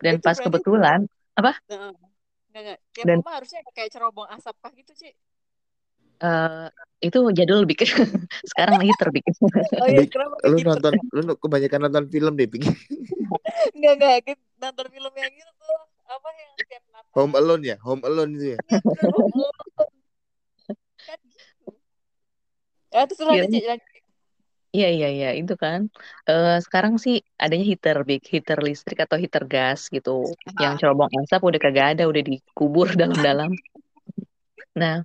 [0.00, 1.04] Dan Itu pas kebetulan,
[1.36, 1.60] apa?
[1.68, 1.92] Heeh.
[2.50, 2.78] Enggak, enggak.
[2.96, 5.12] Tiap Dan rumah harusnya kayak cerobong asap kah gitu, Ci?
[6.20, 6.68] eh
[7.00, 7.88] itu jadul bikin.
[8.50, 9.32] Sekarang heater bikin.
[9.80, 10.04] Oh iya,
[10.44, 10.68] lu gitu?
[10.68, 12.76] nonton lu kebanyakan nonton film deh bikin
[13.76, 14.16] Enggak, enggak.
[14.26, 15.80] Kita nonton film yang gitu tuh.
[16.10, 16.84] Apa yang tiap
[17.16, 17.40] Home Natal?
[17.40, 18.58] Alone ya, Home Alone itu ya.
[18.68, 19.24] Iya, tuh.
[19.80, 19.88] Oh,
[21.08, 21.72] kan gitu.
[22.90, 23.58] Ya, terus lanjut, Ci.
[23.62, 23.86] Lanjut.
[24.76, 25.80] iya, iya, iya, itu kan.
[26.30, 30.10] Eh sekarang sih adanya heater, big heater listrik atau heater gas gitu.
[30.62, 33.50] Yang Ah, cerobong asap udah kagak ada, udah dikubur dalam-dalam.
[34.78, 35.02] Nah,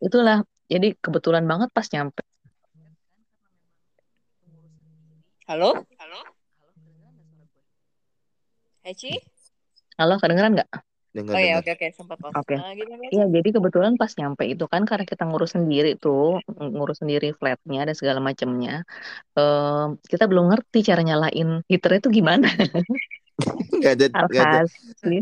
[0.00, 0.44] itulah.
[0.66, 2.22] Jadi kebetulan banget pas nyampe.
[5.46, 5.86] halo?
[6.02, 6.20] Halo?
[8.82, 9.14] Hai, Ci?
[9.98, 10.85] Halo, kedengeran nggak?
[11.16, 11.86] Dengar Oh iya, oke, oke.
[11.96, 12.16] Sempat.
[12.20, 12.54] Oke.
[12.60, 13.16] Ah, gimana, Ci?
[13.16, 17.88] Iya, jadi kebetulan pas nyampe itu kan karena kita ngurus sendiri tuh, ngurus sendiri flatnya
[17.88, 18.84] dan segala macamnya.
[19.32, 22.48] em, kita belum ngerti cara nyalain heater itu gimana.
[23.80, 24.60] Nggak ada nggak ada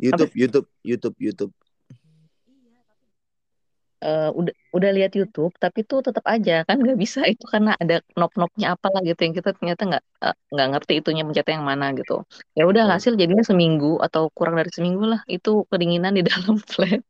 [0.02, 1.52] YouTube YouTube YouTube YouTube.
[4.06, 7.94] Eh, udah udah lihat YouTube tapi tuh tetap aja kan nggak bisa itu karena ada
[8.16, 11.86] knob-knobnya apa lah gitu yang kita ternyata nggak eh, nggak ngerti itunya pencetnya yang mana
[11.98, 12.12] gitu.
[12.58, 12.90] Ya udah Oh.
[12.94, 17.00] hasil jadinya seminggu atau kurang dari seminggu lah itu kedinginan di dalam flat.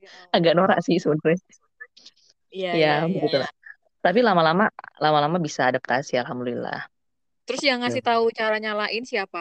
[0.00, 1.38] Ya agak norak sih sebenarnya.
[2.54, 3.50] Iya, ya begitu lah.
[4.04, 4.64] Tapi lama-lama
[5.04, 6.78] lama-lama bisa adaptasi alhamdulillah.
[7.46, 9.40] Terus yang ngasih tahu cara nyalain siapa?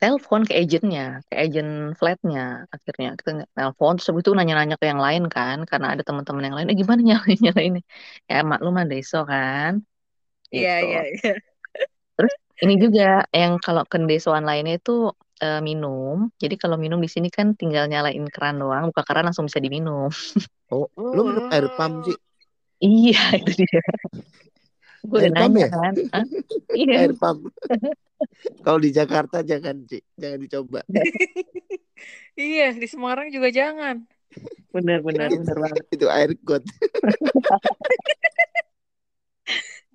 [0.00, 3.08] Telepon ke agentnya, ke agent flatnya akhirnya.
[3.18, 6.76] Kita telepon terus itu nanya-nanya ke yang lain kan karena ada teman-teman yang lain eh
[6.76, 7.74] gimana nyalain nyalain
[8.30, 9.72] ya maklum mah deso kan?
[10.54, 10.86] Iya, gitu.
[10.88, 11.32] iya, iya.
[12.16, 15.12] terus ini juga yang kalau kendesoan lainnya itu
[15.44, 16.28] eh, minum.
[16.42, 20.08] Jadi kalau minum di sini kan tinggal nyalain keran doang buka keran langsung bisa diminum.
[20.66, 22.18] Oh, lu minum air pump sih?
[22.82, 23.80] iya itu dia
[25.06, 25.68] Gue udah Air pump nanya ya?
[25.70, 25.94] kan.
[26.12, 26.26] Hah?
[26.80, 26.94] Iya.
[27.06, 27.40] Air pump.
[28.64, 29.98] Kalau di Jakarta jangan, Ci.
[30.18, 30.80] Jangan dicoba.
[32.36, 34.04] Iya, di Semarang juga jangan.
[34.68, 35.84] Bener, bener, bener banget.
[35.88, 36.60] Itu air got.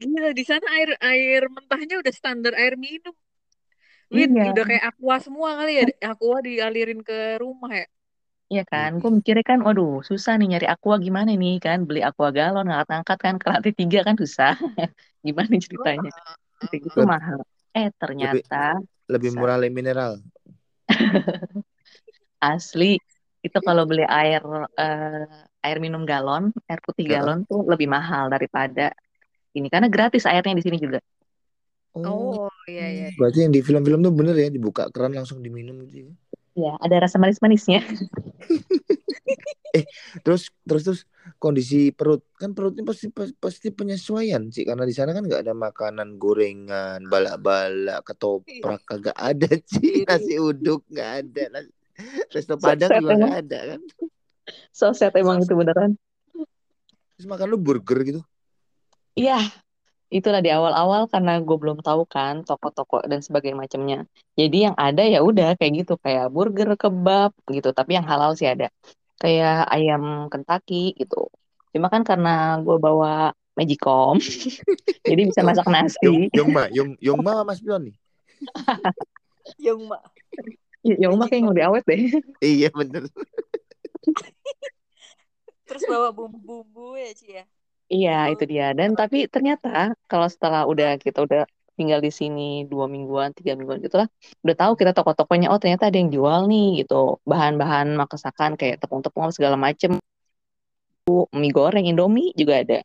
[0.01, 3.13] Gila, di sana air air mentahnya udah standar air minum.
[4.09, 4.49] Win, Iya.
[4.51, 5.83] udah kayak aqua semua kali ya.
[6.09, 7.87] Aqua dialirin ke rumah ya.
[8.51, 12.27] Iya kan, gue mikirnya kan, waduh susah nih nyari aqua gimana nih kan, beli aqua
[12.37, 14.51] galon ngangkat-ngangkat kan ke lantai tiga kan susah.
[15.27, 16.11] Gimana ceritanya?
[16.59, 17.39] Kayak gitu Leb- mahal.
[17.71, 18.75] Eh ternyata
[19.07, 19.39] Lebih Bisa.
[19.39, 20.13] murah le mineral.
[22.51, 22.99] asli
[23.47, 24.41] itu kalau beli air
[24.77, 28.91] eh, air minum galon, air putih galon tuh lebih mahal daripada
[29.57, 30.99] ini karena gratis airnya di sini juga.
[31.95, 33.07] Oh, iya iya.
[33.19, 36.11] Berarti yang di film-film tuh bener ya dibuka keran langsung diminum gitu ya.
[36.51, 37.79] Ya, ada rasa manis-manisnya.
[40.27, 41.01] Terus terus terus
[41.39, 45.55] kondisi perut kan perutnya pasti pas- pasti penyesuaian sih karena di sana kan nggak ada
[45.55, 50.07] makanan gorengan, balak-balak, ketoprak kagak ada sih Iya.
[50.11, 51.43] nasi uduk nggak ada.
[52.35, 53.79] Resto Padang juga nggak ada kan.
[54.75, 55.95] So sad emang itu beneran.
[57.15, 58.21] Terus makan lu burger gitu.
[59.15, 59.39] Iya,
[60.11, 63.99] itulah di awal-awal karena gue belum tahu kan toko-toko dan sebagainya macamnya.
[64.35, 67.71] Jadi yang ada ya udah kayak gitu kayak burger, kebab gitu.
[67.71, 68.67] Tapi yang halal sih ada.
[69.17, 71.31] Kayak ayam Kentucky gitu.
[71.71, 74.15] Cuma kan karena gue bawa Magicom,
[75.11, 76.13] jadi bisa masak Yung nasi.
[76.31, 77.95] Yongma, Yong Yongma sama Mas Pion nih.
[79.91, 80.01] Mak.
[80.81, 82.01] Ya, ya udah kayak yang lebih awet deh.
[82.41, 83.05] Iya bener.
[85.67, 87.45] Terus bawa bumbu-bumbu ya, Ci ya.
[87.91, 88.71] Iya, itu dia.
[88.71, 91.43] Dan tapi ternyata kalau setelah udah kita udah
[91.75, 94.07] tinggal di sini dua mingguan, tiga mingguan gitu lah,
[94.47, 99.33] udah tahu kita toko-tokonya, oh ternyata ada yang jual nih gitu, bahan-bahan masakan kayak tepung-tepung
[99.35, 99.99] segala macem,
[101.35, 102.79] mie goreng, Indomie juga ada.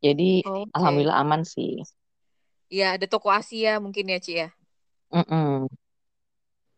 [0.00, 0.70] Jadi Oke.
[0.72, 1.82] alhamdulillah aman sih.
[2.72, 4.48] Iya, ada toko Asia mungkin ya, Ci ya.
[5.12, 5.66] Mm-mm.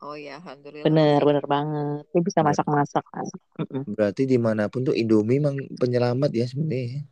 [0.00, 0.86] Oh ya, alhamdulillah.
[0.86, 2.02] Bener, bener banget.
[2.14, 3.26] Dia bisa masak-masak kan.
[3.60, 3.82] Mm-mm.
[3.94, 7.04] Berarti di mana pun tuh Indomie emang penyelamat ya sebenarnya.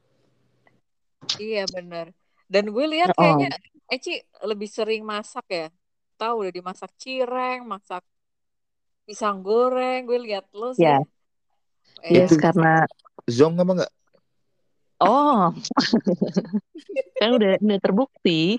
[1.37, 2.17] Iya, bener.
[2.49, 3.53] Dan gue lihat Oh, kayaknya
[3.93, 5.69] Eci lebih sering masak ya.
[6.17, 8.01] Tahu udah dimasak cireng, masak
[9.05, 10.09] pisang goreng.
[10.09, 10.89] Gue lihat lo sih.
[10.89, 11.05] ya,
[12.05, 12.89] Eh, yes, Itu karena
[13.29, 13.93] zong apa enggak?
[15.05, 15.55] oh,
[17.21, 18.59] kan udah udah terbukti.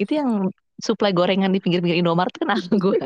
[0.00, 0.50] Itu yang
[0.82, 2.98] suplai gorengan di pinggir-pinggir Indomaret kan aku gue.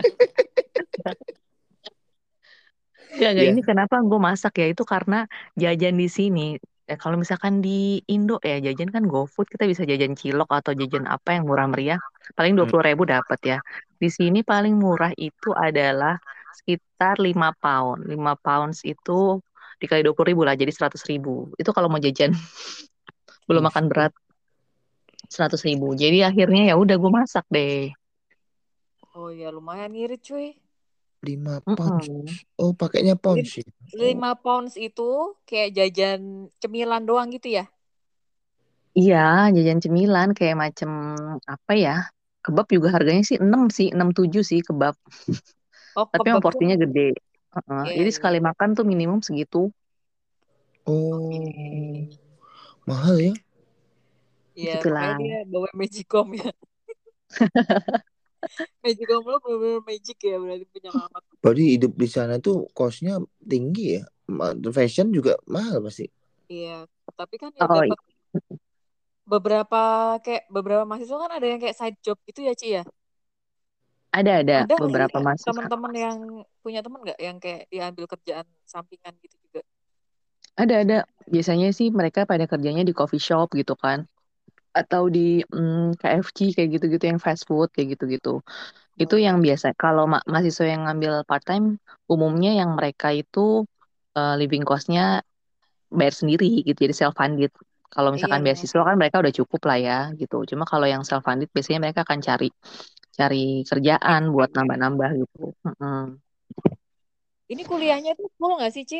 [3.16, 3.52] Gak, gak, Iya.
[3.52, 5.24] ini kenapa gue masak ya itu karena
[5.56, 6.46] jajan di sini.
[6.86, 11.04] Eh, kalau misalkan di Indo ya jajan kan GoFood kita bisa jajan cilok atau jajan
[11.10, 11.98] apa yang murah meriah
[12.38, 12.70] paling dua Hmm.
[12.70, 13.58] puluh ribu dapat ya.
[13.98, 16.14] Di sini paling murah itu adalah
[16.62, 18.06] sekitar 5 pound.
[18.06, 19.42] 5 pounds itu
[19.82, 21.50] dikali dua puluh ribu lah jadi seratus ribu.
[21.58, 22.30] Itu kalau mau jajan
[23.50, 24.12] belum makan berat
[25.34, 25.88] seratus ribu.
[25.98, 27.90] Jadi akhirnya ya udah gue masak deh.
[29.18, 30.46] oh ya lumayan ngirit cuy.
[31.24, 31.76] 5 Mm-mm.
[31.76, 32.44] pounds.
[32.60, 33.64] Oh, pakainya pounds ya.
[34.02, 35.02] 5 pounds itu
[35.48, 36.20] kayak jajan
[36.60, 37.64] cemilan doang gitu ya?
[38.98, 39.16] Iya,
[39.56, 40.90] jajan cemilan kayak macem
[41.54, 41.92] apa ya?
[42.44, 44.94] Kebab juga harganya sih 6 sih, 6 7 sih kebab.
[45.96, 46.44] Oh, Tapi yang tuh.
[46.44, 47.14] porsinya gede.
[47.56, 47.84] Heeh.
[47.84, 48.16] Iya, Jadi iya.
[48.16, 49.72] sekali makan tuh minimum segitu.
[50.86, 52.10] Oh, Oke.
[52.86, 53.34] mahal ya.
[54.58, 55.00] Iya, Gitulah.
[55.00, 56.46] makanya dia bawa Magicom ya.
[58.82, 61.22] Magicom lo bener-bener magic ya berarti penyelamat.
[61.42, 64.02] Berarti hidup di sana tuh costnya tinggi ya.
[64.74, 66.06] Fashion juga mahal pasti.
[66.50, 66.86] Iya,
[67.18, 67.98] tapi kan ya Oh, dapat
[69.26, 69.80] beberapa
[70.22, 72.82] kayak beberapa mahasiswa kan ada yang kayak side job gitu ya, Ci ya?
[74.14, 75.50] ada ada Ada beberapa mahasiswa.
[75.52, 76.18] teman-teman yang
[76.62, 79.60] punya teman nggak yang kayak diambil kerjaan sampingan gitu juga?
[80.56, 80.98] Ada ada.
[81.26, 84.06] Biasanya sih mereka pada kerjanya di coffee shop gitu kan.
[84.80, 88.30] Atau di mm, KFC kayak gitu-gitu yang fast food kayak gitu-gitu.
[89.02, 89.46] Itu Oh, yang iya.
[89.46, 89.66] biasa.
[89.82, 91.66] Kalau ma- mahasiswa yang ngambil part time,
[92.12, 93.64] umumnya yang mereka itu
[94.18, 95.02] eh, living cost-nya
[95.98, 97.52] bayar sendiri gitu, jadi self funded.
[97.94, 98.46] Kalau Iya, misalkan benar.
[98.46, 100.36] beasiswa kan mereka udah cukup lah ya gitu.
[100.50, 102.48] Cuma kalau yang self funded biasanya mereka akan cari
[103.18, 105.40] cari kerjaan buat nambah-nambah gitu.
[107.52, 108.98] Ini kuliahnya tuh full nggak sih, Ci?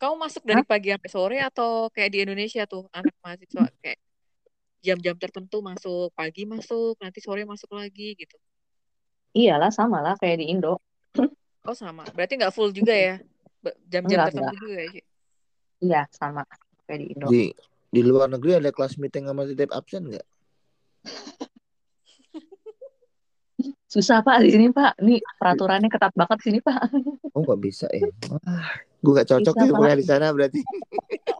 [0.00, 0.50] Kamu masuk Hah?
[0.50, 3.98] dari pagi sampai sore atau kayak di Indonesia tuh anak mahasiswa kayak
[4.86, 8.38] jam-jam tertentu masuk, pagi masuk, nanti sore masuk lagi gitu.
[9.34, 10.78] Iyalah sama lah kayak di Indo.
[11.66, 12.06] Oh, sama.
[12.14, 13.18] Berarti nggak full juga ya?
[13.90, 14.62] Jam-jam tertentu enggak.
[14.62, 15.02] juga ya?
[15.82, 16.46] Iya, sama
[16.86, 17.26] kayak di Indo.
[17.26, 17.50] Di
[17.90, 20.26] di luar negeri ada kelas meeting sama titip absen nggak?
[23.92, 25.00] Susah Pak di sini Pak.
[25.02, 26.80] Ini peraturannya ketat banget di sini Pak.
[27.34, 28.06] Oh nggak bisa ya.
[28.30, 28.70] Wah,
[29.02, 30.60] gue nggak cocok Bisa, nih kuliah di sana berarti.
[30.60, 31.34] Iya.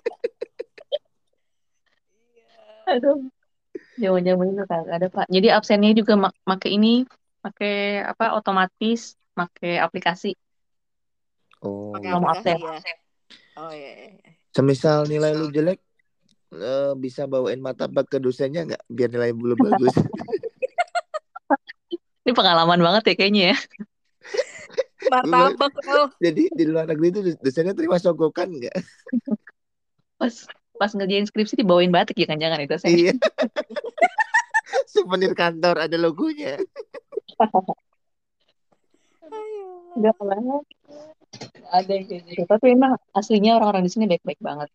[2.97, 3.29] Aduh.
[3.97, 5.27] Jaman-jaman itu kan ada Pak.
[5.33, 7.09] Jadi absennya juga mak make ini,
[7.41, 10.37] pakai apa otomatis, pakai aplikasi.
[11.65, 11.97] Oh.
[11.97, 12.59] Pakai aplikasi absen.
[12.61, 12.97] ya.
[13.57, 13.93] Oh iya.
[13.97, 14.31] iya, iya.
[14.53, 15.81] Semisal nilai lu jelek,
[16.53, 18.83] eh, bisa bawain martabak ke dosennya nggak?
[18.89, 19.97] Biar nilai belum bagus.
[22.27, 23.57] Ini pengalaman banget ya kayaknya ya.
[25.13, 26.11] Martabak oh.
[26.19, 28.77] Jadi di luar negeri itu dosennya terima sogokan nggak?
[30.19, 30.35] Pas
[30.77, 32.93] pas ngerjain skripsi dibawain batik ya kan jangan itu saya.
[32.93, 33.13] Iya.
[34.93, 36.61] Souvenir kantor ada logonya.
[39.97, 40.65] Banget.
[41.73, 42.43] Ada yang kayak gitu.
[42.47, 44.69] Tapi emang aslinya orang-orang di sini baik-baik banget.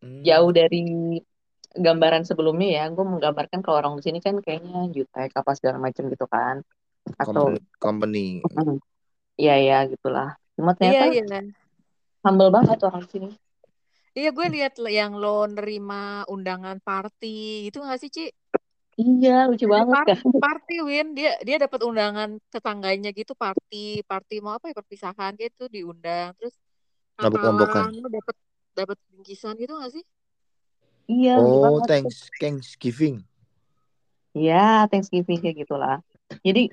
[0.00, 0.22] Hmm.
[0.24, 0.82] Jauh dari
[1.76, 6.08] gambaran sebelumnya ya, gue menggambarkan kalau orang di sini kan kayaknya jutek apa segala macam
[6.08, 6.64] gitu kan.
[7.20, 8.42] Atau company.
[8.42, 8.80] Mm,
[9.38, 10.34] Iya ya gitulah.
[10.58, 11.40] Cuma Iya ternyata iya.
[12.26, 13.28] humble banget orang di sini.
[14.18, 18.26] Iya gue lihat yang lo nerima undangan party itu nggak sih Ci?
[18.98, 20.18] Iya lucu Ada banget party, kan.
[20.42, 25.62] party Win dia dia dapat undangan tetangganya gitu party party mau apa ya perpisahan gitu
[25.74, 26.54] diundang terus
[27.18, 27.82] Mabuk-mabukan.
[27.82, 28.36] kawan lo dapat
[28.78, 30.04] dapat bingkisan gitu nggak sih?
[31.08, 31.88] Iya Oh, banget.
[31.90, 33.16] thanks, Thanksgiving.
[34.38, 35.96] Iya Thanksgiving kayak gitulah.
[36.46, 36.70] Jadi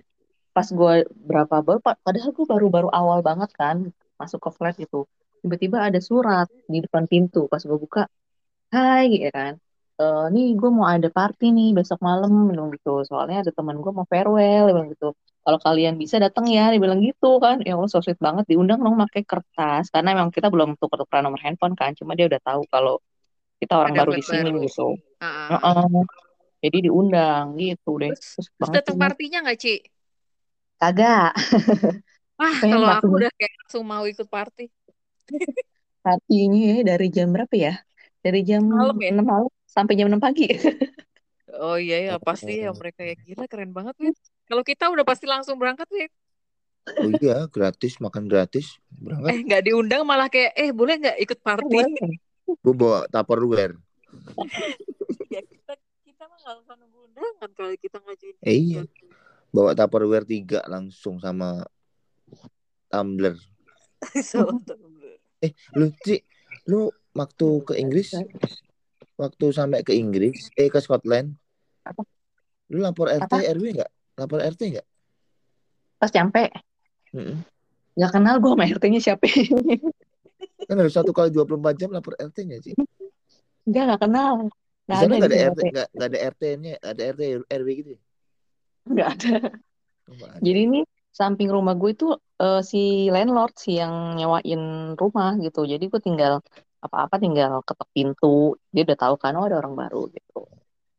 [0.56, 0.94] pas gue
[1.30, 5.04] berapa baru pa- padahal gue baru-baru awal banget kan masuk ke flat itu
[5.44, 8.08] tiba-tiba ada surat di depan pintu pas gue buka
[8.72, 9.54] hai gitu kan
[10.02, 13.92] "Eh, nih gue mau ada party nih besok malam bilang gitu soalnya ada teman gue
[13.98, 15.06] mau farewell bilang gitu
[15.46, 18.80] kalau kalian bisa datang ya dia bilang gitu kan ya Allah so sweet banget diundang
[18.86, 22.62] dong pakai kertas karena memang kita belum tuker-tukeran nomor handphone kan cuma dia udah tahu
[22.74, 22.94] kalau
[23.62, 24.62] kita orang Ada baru di sini baru.
[24.66, 24.82] gitu
[25.22, 26.06] Ah, Heeh.
[26.64, 29.74] jadi diundang gitu deh Terus, terus datang partinya nggak Ci?
[30.80, 31.34] kagak
[32.40, 34.64] Wah kalau aku udah kayak langsung mau ikut party.
[36.06, 37.72] Partinya ya dari jam berapa ya?
[38.24, 39.14] Dari jam Malam ya?
[39.14, 40.48] 6 malam sampai jam 6 pagi.
[41.56, 44.12] Oh iya ya pasti ya mereka ya gila keren banget Win.
[44.44, 46.12] Kalau kita udah pasti langsung berangkat Win.
[47.00, 48.76] Oh iya, gratis, makan gratis.
[48.92, 49.32] Berangkat.
[49.32, 51.80] Eh nggak diundang malah kayak eh boleh nggak ikut party?
[52.60, 53.80] Gue bawa tupperware.
[55.34, 58.36] ya kita kita mah nggak usah nunggu undangan kalau kita ngajuin.
[58.44, 58.82] Eh, iya.
[59.56, 61.64] Bawa tupperware tiga langsung sama
[62.92, 63.40] tumbler.
[64.28, 64.60] So,
[65.42, 66.22] Eh, lu Ci,
[66.70, 68.14] lu waktu ke Inggris,
[69.16, 71.36] waktu sampai ke Inggris, eh ke Scotland,
[71.88, 72.04] Apa?
[72.72, 73.38] lu lapor RT Apa?
[73.56, 73.92] RW nggak?
[74.20, 74.88] Lapor RT nggak?
[75.96, 76.44] Pas nyampe,
[77.16, 77.40] Mm-mm.
[77.96, 79.26] nggak kenal gue sama RT-nya siapa.
[80.68, 82.76] Kan harus satu kali 24 jam lapor RT-nya sih.
[83.64, 84.34] Enggak, nggak kenal.
[84.86, 87.90] Sana ada ada RT, nggak nggak ada RT-nya, ada RT RW gitu.
[87.96, 88.00] ya?
[88.86, 89.36] Ada.
[90.06, 90.38] Oh, ada.
[90.44, 95.64] Jadi ini samping rumah gue itu eh, si landlord sih yang nyewain rumah gitu.
[95.66, 96.44] Jadi gue tinggal
[96.88, 98.56] apa-apa tinggal ketok pintu.
[98.70, 100.42] Dia udah tahu kan, oh ada orang baru gitu.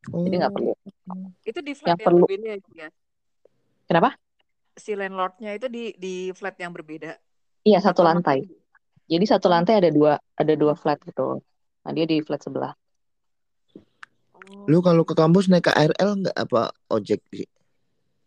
[0.07, 0.73] Jadi nggak Oh, perlu.
[1.43, 2.25] itu di flat Yang yang, perlu.
[2.27, 2.89] berbeda ya.
[3.87, 4.11] Kenapa?
[4.77, 7.17] Si landlordnya itu di di flat yang berbeda.
[7.63, 8.39] Iya satu Atau lantai.
[8.47, 8.63] masih-
[9.07, 9.53] Jadi satu Oh.
[9.55, 11.43] lantai ada dua ada dua flat gitu.
[11.83, 12.75] Nah dia di flat sebelah.
[14.37, 14.63] Oh.
[14.67, 17.47] lu kalau ke kampus naik KRL nggak apa ojek sih?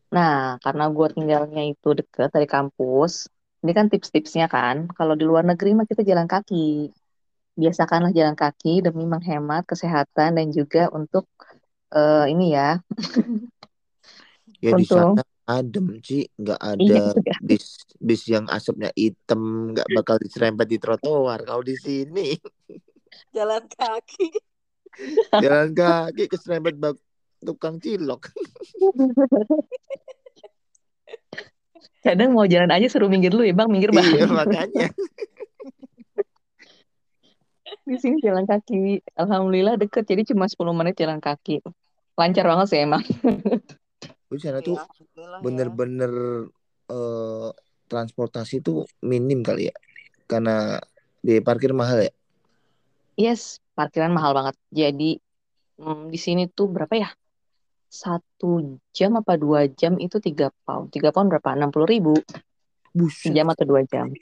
[0.09, 3.29] Nah, karena gue tinggalnya itu deket dari kampus,
[3.61, 6.89] ini kan tips-tipsnya kan, kalau di luar negeri mah kita jalan kaki.
[7.59, 11.27] Biasakanlah jalan kaki demi menghemat kesehatan dan juga untuk
[11.91, 12.79] eh, ini ya,
[14.59, 15.19] Ya di Untung.
[15.19, 16.99] sana adem sih, nggak Iya, ada
[17.43, 21.39] bis bis yang asapnya hitam, nggak bakal diserempet di trotoar.
[21.47, 22.35] Kalau di sini
[23.35, 24.27] Jalan kaki.
[25.39, 26.95] jalan kaki keserempet bak
[27.43, 28.29] tukang cilok.
[32.05, 34.05] kadang mau jalan aja suruh minggir dulu ya bang, minggir bang.
[34.07, 34.87] Iya makanya.
[37.89, 41.65] Di sini jalan kaki, alhamdulillah deket, jadi cuma 10 menit jalan kaki.
[42.13, 43.01] Lancar banget sih emang.
[44.29, 45.41] Di sana tuh Iya, alhamdulillah ya.
[45.41, 46.11] bener-bener
[46.93, 47.49] eh,
[47.89, 49.75] transportasi tuh minim kali ya,
[50.29, 50.77] karena
[51.25, 52.13] di parkir mahal ya.
[53.17, 54.55] Yes, parkiran mahal banget.
[54.69, 55.17] Jadi
[55.81, 57.09] hmm, di sini tuh berapa ya?
[57.89, 60.93] Satu jam apa dua jam itu tiga pound.
[60.93, 61.57] Tiga pound berapa?
[61.57, 62.13] Enam puluh ribu.
[62.93, 63.33] Buset.
[63.33, 64.13] Sejam atau dua jam.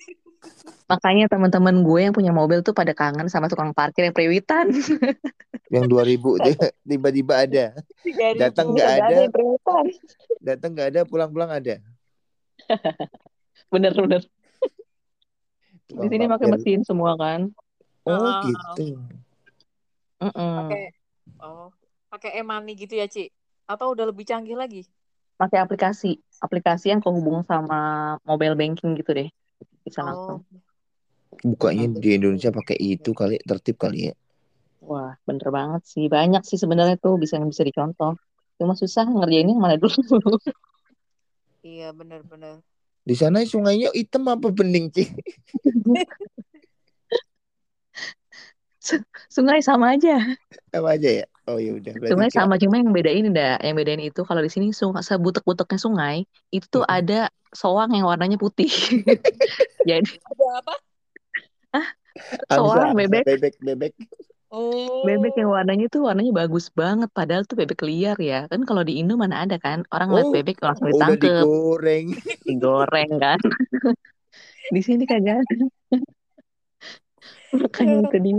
[0.87, 4.71] Makanya teman-teman gue yang punya mobil tuh pada kangen sama tukang parkir yang periwitan.
[5.67, 6.55] Yang 2000 tuh
[6.87, 7.75] tiba-tiba ada,
[8.39, 9.17] datang nggak ada,
[10.39, 11.83] datang nggak ada, pulang-pulang ada.
[13.75, 14.23] Bener-bener.
[15.87, 17.51] Di Tukang sini pakai mesin semua kan.
[18.07, 18.39] Oh Ah.
[18.47, 18.95] gitu.
[20.23, 20.83] Pakai
[21.43, 21.67] oh,
[22.07, 23.27] pakai e-money gitu ya, Ci?
[23.67, 24.87] Atau udah lebih canggih lagi?
[25.35, 26.15] Pakai aplikasi.
[26.39, 29.27] Aplikasi yang kehubung sama mobile banking gitu deh.
[29.87, 30.07] Bisa Oh.
[30.11, 30.39] langsung.
[31.47, 34.13] Bukanya di Indonesia pakai itu kali tertib kali ya.
[34.83, 36.11] Wah, bener banget sih.
[36.11, 38.19] Banyak sih sebenarnya tuh bisa yang bisa dicontoh.
[38.59, 39.95] Cuma susah ngerjainnya yang mana dulu.
[41.63, 42.59] Iya, benar-benar.
[43.07, 45.07] Di sana sungainya hitam apa bening, Ci?
[49.27, 50.15] Sungai sama aja.
[50.71, 51.25] Sama aja ya?
[51.47, 51.91] Oh ya udah.
[51.95, 55.79] Berarti Sungai sama cuma yang bedain dah, yang bedain itu kalau di sini sungai sebutek-buteknya
[55.79, 56.97] sungai itu tuh Mm-mm.
[56.99, 58.67] ada soang yang warnanya putih.
[59.89, 60.73] Jadi Ada apa?
[62.51, 63.93] soang Angsa, bebek bebek, bebek.
[64.47, 65.03] Oh.
[65.03, 68.47] bebek yang warnanya tuh warnanya bagus banget padahal tuh bebek liar ya.
[68.51, 72.07] Kan kalau di Indo mana ada kan orang lihat Oh, bebek langsung udah ditangkep, digoreng.
[72.47, 73.39] digoreng kan.
[74.71, 75.43] Di sini kagak.
[77.55, 78.35] Makanya itu dia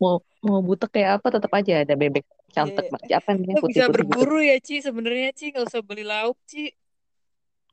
[0.00, 3.18] mau mau butek kayak apa tetap aja ada bebek cantik Iya.
[3.18, 3.92] apa namanya Lo bisa gitu.
[3.96, 4.78] berburu ya, Ci.
[4.78, 6.70] Sebenarnya, Ci, nggak usah beli lauk, Ci.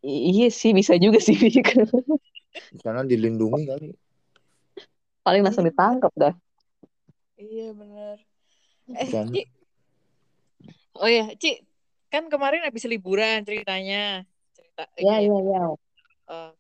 [0.01, 1.35] I- Iya sih bisa juga sih.
[2.73, 3.87] Di sana dilindungi kali.
[5.21, 6.33] Paling langsung ditangkap dah.
[7.37, 8.17] Iya, benar.
[8.89, 9.07] Eh.
[9.07, 9.41] Ci.
[10.97, 11.61] Oh ya, Ci.
[12.09, 14.25] Kan kemarin habis liburan ceritanya.
[14.51, 15.39] Cerita Ya ini ya.
[15.39, 15.63] ya ya.
[16.31, 16.51] Eh,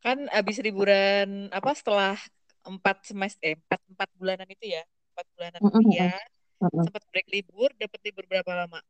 [0.00, 2.14] kan habis liburan apa setelah
[2.62, 4.82] empat semester eh empat empat bulanan itu ya
[5.16, 6.20] empat bulanan Mm-mm, kuliah
[6.60, 6.84] mm-mm.
[6.84, 8.80] sempat break libur dapat libur berapa lama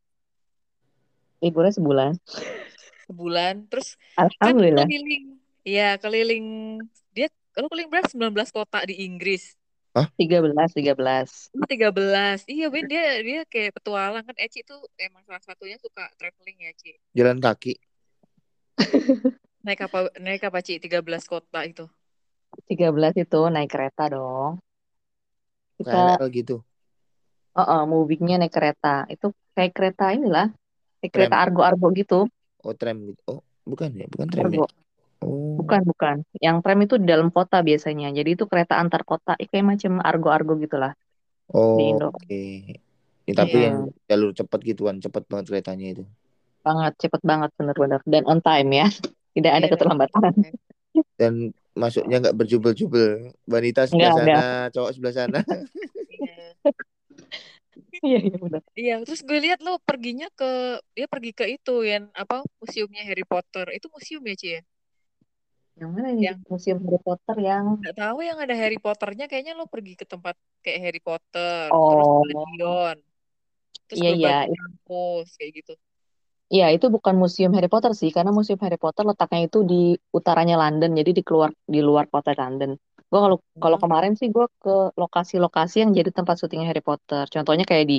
[1.39, 2.12] Liburnya sebulan.
[3.07, 4.83] sebulan terus kan Alhamdulillah.
[4.83, 5.24] keliling
[5.62, 6.47] ya keliling
[7.14, 9.55] dia kalau keliling berapa 19 kota di Inggris
[9.97, 11.57] 13 13.
[11.57, 16.05] Oh, 13 iya Win dia dia kayak petualang kan Eci itu emang salah satunya suka
[16.20, 17.81] traveling ya Ci Jalan kaki.
[19.64, 21.89] naik apa naik apa Ci 13 kota itu
[22.68, 24.61] 13 itu naik kereta dong.
[25.77, 26.57] Kita KRL gitu.
[27.57, 29.05] uh -uh, movingnya naik kereta.
[29.09, 30.53] Itu kayak kereta inilah.
[31.01, 31.12] Kayak Tram.
[31.12, 32.18] kereta argo-argo gitu.
[32.64, 33.20] Oh, tram gitu.
[33.29, 34.07] Oh, bukan ya?
[34.09, 34.61] Bukan tram ya?
[34.61, 34.66] Argo.
[35.24, 35.57] Oh.
[35.61, 36.16] Bukan, bukan.
[36.37, 38.12] Yang tram itu di dalam kota biasanya.
[38.12, 39.33] Jadi itu kereta antar kota.
[39.41, 40.93] Eh, kayak macam argo-argo gitulah
[41.47, 41.79] Oh,
[42.11, 42.43] oke.
[43.27, 43.66] Ya, tapi Iya.
[43.70, 43.77] yang
[44.11, 46.05] jalur cepat gituan, cepat banget keretanya itu.
[46.61, 48.01] Banget, cepet banget bener-bener.
[48.03, 48.87] Dan on time ya.
[49.37, 49.70] Tidak ada Iya, bener.
[49.79, 50.33] keterlambatan.
[51.14, 51.35] Dan
[51.77, 53.37] masuknya nggak berjubel-jubel.
[53.45, 54.64] Wanita sebelah Enggak, sana, enggak.
[54.74, 55.41] cowok sebelah sana.
[56.16, 56.49] Iya.
[58.01, 58.62] Iya, iya bener.
[58.72, 63.24] Iya, terus gue lihat lo perginya ke dia pergi ke itu yang apa museumnya Harry
[63.24, 63.68] Potter.
[63.77, 64.62] Itu museum ya, Ci ya?
[65.77, 66.22] Yang mana nih?
[66.33, 67.64] Yang Museum Harry Potter yang...
[67.85, 70.33] nggak tahu yang ada Harry Potternya kayaknya lo pergi ke tempat
[70.64, 72.97] kayak Harry Potter, terus Oh, stadion,
[73.85, 74.16] terus iya, iya.
[74.16, 75.72] berbagai kampus kayak gitu.
[76.55, 79.74] Iya, itu bukan museum Harry Potter sih, karena museum Harry Potter letaknya itu di
[80.18, 82.70] utaranya London, jadi di keluar di luar kota London.
[83.11, 83.84] Gue kalau kalau Hmm.
[83.84, 87.24] kemarin sih gue ke lokasi-lokasi yang jadi tempat syutingnya Harry Potter.
[87.34, 87.99] Contohnya kayak di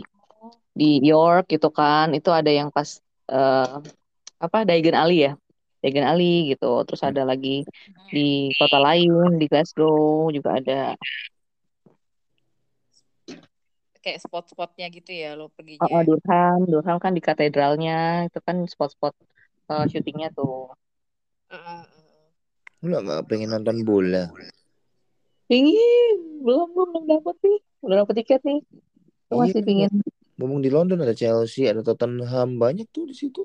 [0.79, 2.89] di York gitu kan, itu ada yang pas
[3.31, 3.75] eh,
[4.45, 5.31] apa Diagon Alley ya,
[5.83, 6.25] Diagon Alley
[6.55, 6.65] gitu.
[6.87, 7.49] Terus ada lagi
[8.15, 10.95] di kota lain di Glasgow juga ada.
[14.07, 15.99] Kayak spot-spotnya gitu ya lo Oh, oh, perginya.
[16.07, 19.11] Durham, Durham kan di katedralnya itu kan spot-spot
[19.67, 20.71] eh, syutingnya tuh.
[21.51, 21.83] Ah.
[22.79, 24.31] Lu nggak pengen nonton bola?
[25.51, 28.63] Pingin, belum belum belum dapet nih, udah dapet tiket nih.
[29.27, 29.91] Gue Iya, masih pingin.
[30.39, 33.43] ngomong di London ada Chelsea, ada Tottenham, banyak tuh di situ.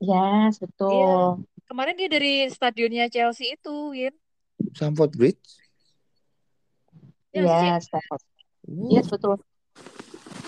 [0.00, 1.44] Yes, Iya, betul.
[1.68, 4.16] kemarin dia dari stadionnya Chelsea itu, Win.
[4.72, 5.60] Stamford Bridge.
[7.36, 7.68] Ya sih, Ci?
[7.68, 8.22] Yes, Stamford.
[8.88, 9.36] Yes, betul.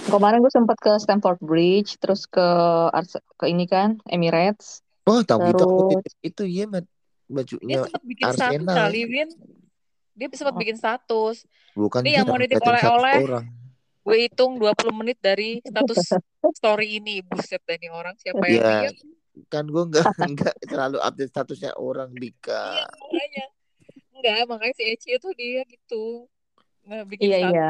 [0.07, 2.47] Kemarin gue sempat ke Stamford Bridge, terus ke
[2.95, 6.87] Ars ke ini kan, Emirates, Wah, tahu aku terus itu ya Mat.
[7.27, 8.77] Dia bajunya sempat bikin status Arsenal.
[8.79, 9.29] kali, Win.
[10.15, 11.37] Dia sempat oh, bikin status.
[11.75, 13.19] Bukan Ini yang mau nitip satu oleh-oleh,
[14.07, 15.99] gue hitung 20 menit dari status
[16.59, 17.19] story ini.
[17.27, 18.95] Buset dah nih orang, siapa yang Ya, lihat?
[19.53, 22.63] kan gue nggak nggak selalu update statusnya orang Iya, Dika.
[23.03, 23.45] makanya.
[24.17, 26.05] Enggak, makanya si Eci itu dia gitu.
[26.87, 27.53] Nggak bikin iya status.
[27.53, 27.69] iya.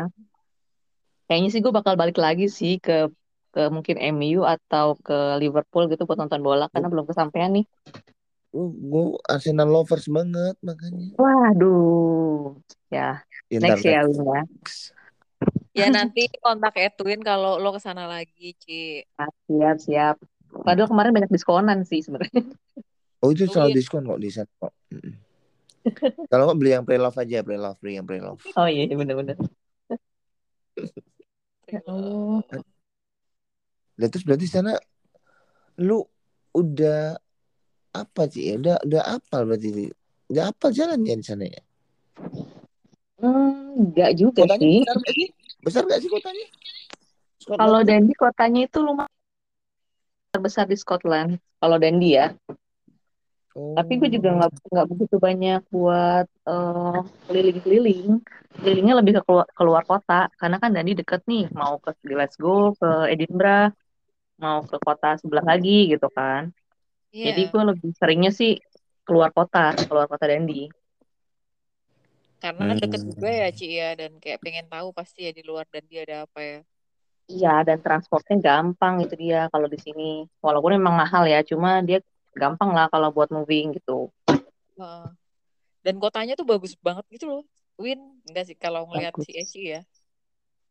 [1.27, 3.11] Kayaknya sih gue bakal balik lagi sih ke
[3.51, 7.65] ke mungkin MU atau ke Liverpool gitu buat nonton bola karena belum kesampaian nih.
[8.53, 11.17] Gue gue Arsenal lovers banget makanya.
[11.17, 12.61] Waduh,
[12.93, 14.01] ya Ya, ntar next ya.
[14.05, 14.43] Win ya.
[15.77, 19.05] Ya nanti kontak Edwin kalau lo ke sana lagi, Ci.
[19.21, 20.17] Ah, siap siap.
[20.65, 22.43] Padahal kemarin banyak diskonan sih sebenarnya.
[23.21, 23.77] Oh itu selalu iya.
[23.81, 24.73] diskon kok di sana kok.
[26.27, 28.41] Kalau nggak beli yang pre-love aja, pre-love, beli yang pre-love.
[28.57, 29.37] Oh iya bener-bener.
[31.67, 32.47] Ya Allah.
[33.99, 34.73] Lah terus berarti di sana
[35.83, 35.99] lu
[36.55, 37.19] udah
[37.97, 38.61] apa sih ya?
[38.61, 39.91] Udah udah apal berarti.
[40.31, 41.63] Udah apal jalannya di sana ya?
[43.19, 44.79] Hmm, enggak juga Kotanya sih.
[44.85, 45.29] besar nggak sih?
[45.65, 46.47] Besar nggak sih kotanya?
[47.47, 47.87] Kalau Scotland.
[47.89, 49.15] Dundee kotanya itu lumayan
[50.31, 51.31] terbesar di Scotland.
[51.59, 52.27] Kalau Dundee ya.
[53.57, 58.21] Tapi gue juga nggak nggak begitu banyak buat uh, keliling-keliling.
[58.61, 60.29] Kelilingnya lebih ke keluar, keluar kota.
[60.37, 61.49] Karena kan Dani deket nih.
[61.57, 63.73] Mau ke Glasgow, ke Edinburgh,
[64.37, 66.53] mau ke kota sebelah lagi gitu kan.
[67.17, 67.33] Yeah.
[67.33, 68.61] Jadi gue lebih seringnya sih
[69.09, 70.69] keluar kota, keluar kota Dandi.
[72.37, 73.97] Karena kan deket juga ya Ci ya.
[73.97, 76.61] Dan kayak pengen tahu pasti ya di luar Dandi ada apa ya.
[77.27, 80.29] Iya, dan transportnya gampang itu dia kalau di sini.
[80.45, 82.05] Walaupun memang mahal ya, cuma dia
[82.37, 84.13] gampang lah kalau buat moving gitu.
[84.77, 85.09] Uh,
[85.81, 87.43] dan kotanya tuh bagus banget gitu loh.
[87.77, 89.81] Win, enggak sih kalau ngeliat si Eci ya.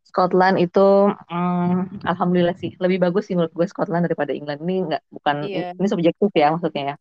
[0.06, 5.04] Scotland itu hmm, alhamdulillah sih lebih bagus sih menurut gue Scotland daripada England ini nggak
[5.10, 5.74] bukan iya.
[5.74, 6.96] ini subjektif ya maksudnya ya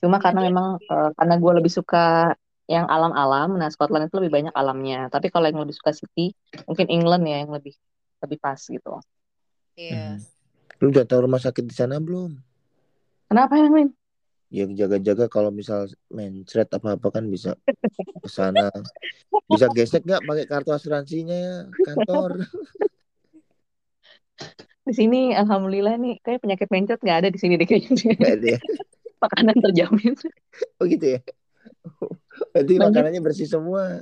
[0.00, 0.46] cuma iya, karena iya.
[0.50, 2.34] memang uh, karena gue lebih suka
[2.66, 6.34] yang alam-alam nah Scotland itu lebih banyak alamnya tapi kalau yang lebih suka city
[6.66, 7.76] mungkin England ya yang lebih
[8.24, 8.98] lebih pas gitu
[9.78, 10.80] iya hmm.
[10.82, 12.34] lu udah tahu rumah sakit di sana belum
[13.30, 13.94] kenapa ya Min
[14.56, 17.52] ya jaga-jaga kalau misal mencret apa apa kan bisa
[18.24, 18.72] ke sana.
[19.44, 22.48] Bisa gesek nggak pakai kartu asuransinya kantor.
[24.86, 28.16] Di sini alhamdulillah nih kayak penyakit mencret nggak ada di sini deh kayaknya.
[28.16, 28.58] Ada ya?
[29.20, 30.14] makanan terjamin.
[30.80, 31.20] Oh gitu ya
[32.52, 34.00] berarti makanannya bersih semua.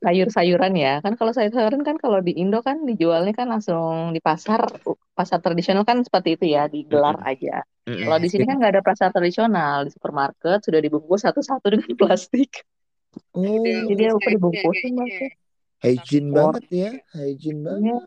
[0.00, 1.00] Sayur-sayuran ya.
[1.00, 4.68] Kan kalau sayur-sayuran kan kalau di Indo kan dijualnya kan langsung di pasar.
[5.16, 7.64] Pasar tradisional kan seperti itu ya digelar aja.
[7.86, 9.88] Kalau di sini kan nggak ada pasar tradisional.
[9.88, 12.62] Di supermarket sudah dibungkus satu-satu dengan plastik.
[13.32, 13.64] Oh.
[13.64, 14.76] Jadi apa dibungkus
[15.76, 18.02] hygiene banget ya hygiene iya, banget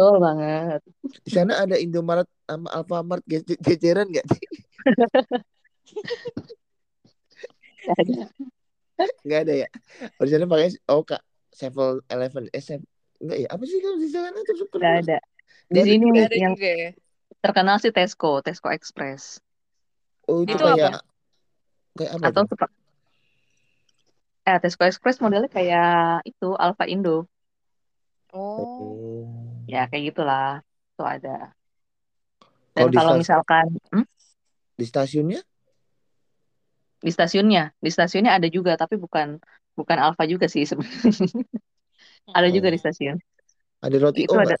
[0.00, 0.80] betul banget.
[1.28, 3.20] Di sana ada Indomaret sama Alfamart
[3.60, 4.40] geceran nggak sih?
[8.00, 8.32] Ada
[9.24, 9.68] Enggak ada ya.
[10.20, 12.44] Originalnya pakai oh kak Sevel Eleven.
[12.52, 12.86] Eh Sevel,
[13.20, 13.48] enggak ya?
[13.52, 15.18] Apa sih kalau di sana itu super enggak ada.
[15.70, 16.90] Di sini ada yang juga ya?
[17.40, 19.40] terkenal sih Tesco Tesco Express.
[20.28, 21.00] Oh itu, itu kayak apa?
[21.98, 22.68] kayak apa atau super
[24.48, 27.28] eh Tesco Express modelnya kayak itu Alfa Indo.
[28.30, 29.26] Oh.
[29.66, 30.62] Ya kayak gitulah.
[30.96, 31.54] Itu ada.
[32.74, 34.06] Dan kalau misalkan hmm?
[34.78, 35.42] di stasiunnya
[37.00, 37.72] di stasiunnya.
[37.80, 39.40] Di stasiunnya ada juga tapi bukan
[39.74, 41.00] bukan Alfa juga sih sebenarnya.
[42.36, 43.16] Ada juga di stasiun.
[43.80, 44.56] Ada roti itu oh, ada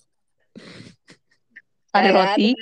[1.92, 2.56] ada roti.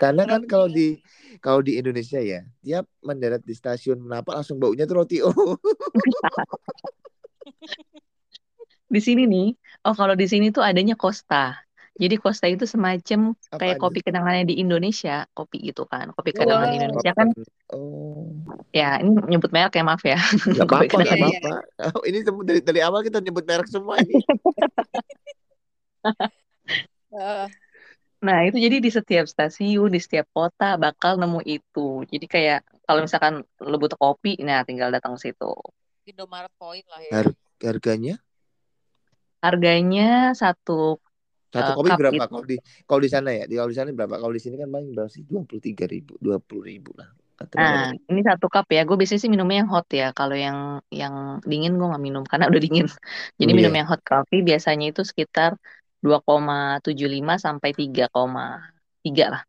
[0.00, 1.02] karena kan kalau di
[1.42, 5.34] kalau di Indonesia ya tiap mendarat di stasiun kenapa langsung baunya tuh roti oh.
[8.86, 9.50] Di sini nih
[9.82, 11.58] oh kalau di sini tuh adanya Costa
[11.96, 16.12] jadi Costa itu semacam Apa kayak kopi kenangannya di Indonesia, kopi gitu kan.
[16.12, 17.32] Kopi kenangan di Indonesia kan.
[17.72, 18.28] Oh.
[18.68, 20.20] Ya, ini nyebut merek ya, maaf ya.
[20.20, 21.54] Gak apa-apa, gak apa-apa.
[21.96, 24.12] Oh, ini dari, dari awal kita nyebut merek semua ini.
[28.26, 32.04] nah, itu jadi di setiap stasiun, di setiap kota bakal nemu itu.
[32.12, 35.52] Jadi kayak kalau misalkan lo butuh kopi, nah tinggal datang ke situ.
[36.04, 37.24] Indomaret Point lah ya.
[37.24, 37.32] Har
[37.64, 38.20] harganya?
[39.40, 41.00] Harganya satu
[41.56, 43.44] satu uh, kopi berapa kalau di kalau di sana ya?
[43.48, 44.14] Di kalau di sana berapa?
[44.20, 45.24] Kalau di sini kan paling berapa sih?
[45.24, 47.08] Dua puluh tiga ribu, dua puluh ribu lah.
[47.52, 48.88] nah, ini satu cup ya.
[48.88, 50.08] Gue biasanya sih minumnya yang hot ya.
[50.16, 52.88] Kalau yang yang dingin gue nggak minum karena udah dingin.
[53.40, 53.58] Jadi yeah.
[53.60, 55.60] minum yang hot coffee biasanya itu sekitar
[56.00, 56.86] 2,75
[57.36, 58.08] sampai 3,3
[59.28, 59.42] lah.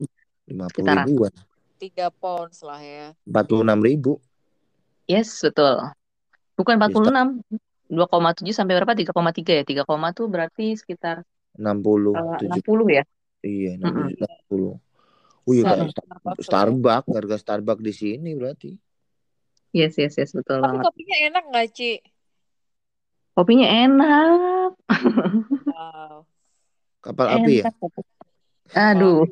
[0.47, 1.34] 50 ribuan.
[1.78, 3.08] 3 pounds lah ya.
[3.30, 4.20] 46 ribu.
[5.08, 5.93] Yes, betul.
[6.58, 7.45] Bukan 46.
[7.88, 8.91] 2,7 sampai berapa?
[8.91, 9.64] 3,3 ya.
[9.64, 11.24] 3, tuh berarti sekitar
[11.58, 13.03] 60 uh, 60 ya
[13.43, 14.78] iya 60 mm -hmm.
[14.78, 14.88] 60
[15.47, 18.76] Wih, kayak Starbucks, Starbucks, harga Starbucks di sini berarti.
[19.72, 20.84] Yes, yes, yes, betul Tapi banget.
[20.91, 22.03] kopinya enak gak, Ci?
[23.32, 24.76] Kopinya enak.
[25.72, 26.28] Wow.
[26.99, 27.47] Kapal enak.
[27.47, 27.72] api ya?
[28.91, 29.24] Aduh.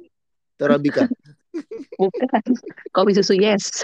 [0.56, 1.04] Terabika.
[2.00, 2.42] Bukan.
[2.96, 3.84] Kopi susu yes.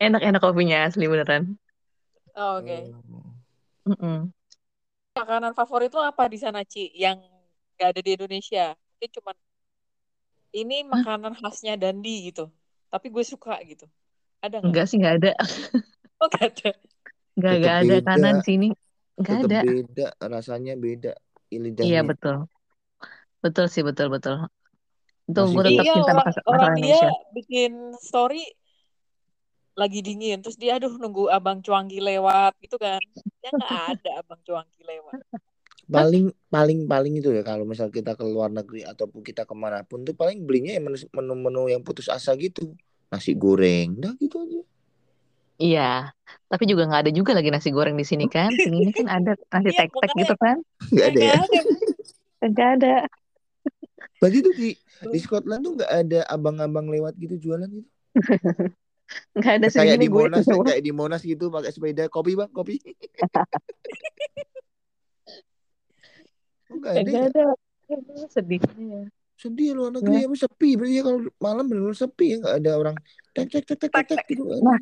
[0.00, 1.60] Enak-enak kopinya asli beneran.
[2.36, 2.66] Oh, Oke.
[2.66, 2.82] Okay.
[3.88, 4.18] Mm -mm.
[5.16, 6.92] Makanan favorit lo apa di sana, Ci?
[6.94, 7.26] Yang
[7.80, 8.76] gak ada di Indonesia?
[8.76, 9.32] Mungkin cuma
[10.50, 12.50] ini makanan khasnya Dandi gitu.
[12.90, 13.86] Tapi gue suka gitu.
[14.42, 14.68] Ada nggak?
[14.70, 15.32] Enggak sih, nggak ada.
[16.20, 16.70] oh, nggak ada.
[17.38, 18.68] Nggak, nggak ada kanan sini.
[19.20, 19.58] Nggak ada.
[19.62, 21.12] beda, rasanya beda.
[21.50, 21.86] Lidahnya.
[21.86, 22.36] Iya, betul.
[23.42, 24.46] Betul sih, betul, betul.
[25.30, 27.02] Itu gue tetap iya, cinta orang, orang dia
[27.34, 28.42] bikin story
[29.80, 33.00] lagi dingin terus dia aduh nunggu abang cuangki lewat gitu kan.
[33.40, 35.24] Ya nggak ada abang cuangki lewat.
[35.88, 39.80] Paling paling paling itu ya kalau misal kita ke luar negeri ataupun kita ke mana
[39.82, 42.76] pun tuh paling belinya yang menu-menu yang putus asa gitu.
[43.08, 44.60] Nasi goreng dah gitu aja.
[45.60, 45.90] Iya
[46.50, 48.50] tapi juga nggak ada juga lagi nasi goreng di sini kan.
[48.50, 50.56] Ini kan ada nasi iya, tek-tek gitu kan.
[50.90, 51.40] Nggak ada ya?
[52.42, 52.94] Nggak ada.
[54.18, 54.68] Berarti tuh di
[55.14, 57.88] di Scotland tuh nggak ada abang-abang lewat gitu jualan gitu.
[59.34, 60.62] Nggak ada kayak di gue Monas tuh.
[60.62, 62.78] kayak di Monas gitu pakai sepeda kopi bang kopi.
[66.70, 67.10] Enggak ada.
[67.10, 67.30] Nggak ya?
[67.30, 67.46] ada.
[68.30, 69.10] Sedihnya.
[69.40, 70.36] Sedih luar negeri ya.
[70.36, 72.96] sepi berarti ya kalau malam benar-benar sepi ya nggak ada orang
[73.32, 74.44] tek tek tek tek, tek gitu.
[74.60, 74.76] Nah,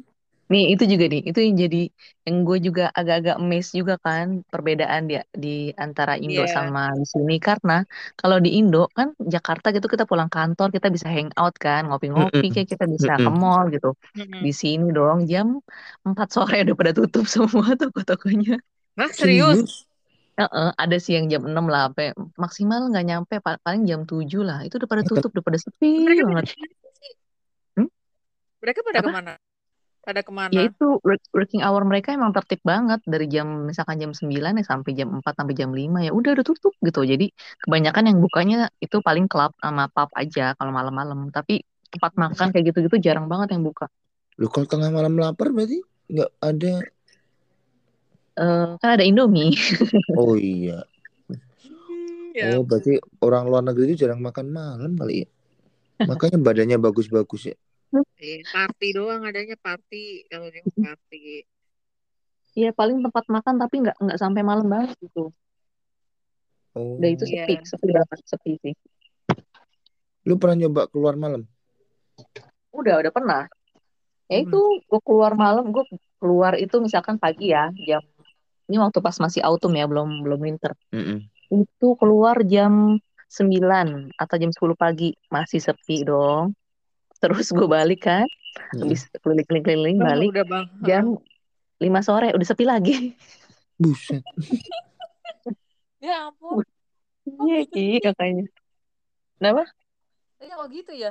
[0.52, 1.78] nih itu juga nih, itu yang jadi
[2.26, 5.48] yang gue juga agak-agak amazed juga kan perbedaan dia di
[5.84, 6.54] antara Indo Iya.
[6.56, 7.72] sama di sini karena
[8.20, 12.54] kalau di Indo kan Jakarta gitu kita pulang kantor kita bisa hangout kan ngopi-ngopi Mm-mm.
[12.54, 13.40] kayak kita bisa ke Mm-mm.
[13.40, 13.88] mall gitu.
[14.16, 14.44] Mm-mm.
[14.44, 15.46] Di sini dong jam
[16.06, 18.52] 4 sore udah pada tutup semua toko-tokonya.
[18.98, 19.58] Hah, serius?
[19.58, 19.86] Serius?
[20.40, 22.06] Heeh, ada sih yang jam 6 lah, sampai
[22.44, 24.58] maksimal nggak nyampe pa- paling jam 7 lah.
[24.66, 26.46] Itu udah pada tutup, udah pada sepi Mereka pada banget.
[26.48, 27.12] ke mana sih?
[27.76, 27.88] Hmm?
[28.62, 29.04] Mereka pada Apa?
[29.04, 29.32] ke mana?
[30.08, 30.48] Pada ke mana?
[30.56, 34.64] Ya itu work- working hour mereka emang tertib banget dari jam misalkan jam 9 ya
[34.64, 37.04] sampai jam 4 sampai jam 5 ya udah udah tutup gitu.
[37.04, 37.28] Jadi
[37.60, 41.28] kebanyakan yang bukanya itu paling klub sama pub aja kalau malam-malam.
[41.28, 41.60] Tapi
[41.92, 43.92] tempat makan kayak gitu-gitu jarang banget yang buka.
[44.40, 46.72] Lu kalau tengah malam lapar berarti nggak ada.
[48.40, 49.52] Eh, kan ada Indomie.
[50.16, 50.88] Oh iya.
[51.28, 55.28] Hmm, ya Oh berarti orang luar negeri itu jarang makan malam kali ya.
[56.08, 57.56] Makanya badannya bagus-bagus ya.
[58.18, 61.46] Eh, party doang adanya party kalau dia mau party.
[62.58, 65.30] Iya paling tempat makan tapi nggak nggak sampai malam banget gitu.
[66.76, 66.98] Oh.
[67.00, 67.48] Udah itu Iya.
[67.48, 68.74] sepi, sepi banget, sepi sih.
[70.28, 71.48] Lu pernah nyoba keluar malam?
[72.74, 73.42] Udah, udah pernah.
[74.28, 74.52] Ya Hmm.
[74.52, 75.84] itu gue keluar malam, gue
[76.20, 78.04] keluar itu misalkan pagi ya, jam
[78.68, 80.76] ini waktu pas masih autumn ya, belum belum winter.
[80.92, 81.24] Mm-mm.
[81.48, 83.00] Itu keluar jam
[83.32, 86.52] 9 atau jam 10 pagi, masih sepi dong.
[87.18, 88.26] Terus gue balik kan,
[88.78, 90.66] habis keliling-keliling balik udah bang.
[90.86, 91.04] jam
[91.82, 93.14] 5 sore udah sepi lagi.
[93.78, 94.22] Buset.
[95.98, 96.62] Ya ampun.
[97.26, 98.46] Iya, Ki, makanya.
[99.34, 99.66] Kenapa?
[100.38, 101.10] Ya kok gitu ya?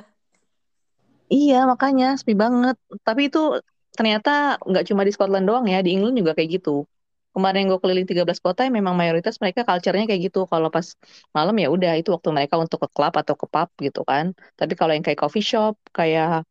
[1.28, 2.80] Iya, makanya sepi banget.
[3.04, 3.60] Tapi itu
[3.92, 6.88] ternyata nggak cuma di Scotland doang ya, di England juga kayak gitu.
[7.38, 10.42] Kemarin gue keliling 13 kota ya memang mayoritas mereka culture-nya kayak gitu.
[10.50, 10.98] Kalau pas
[11.30, 14.34] malam ya udah itu waktu mereka untuk ke klub atau ke pub gitu kan.
[14.58, 16.42] Tapi kalau yang kayak coffee shop, kayak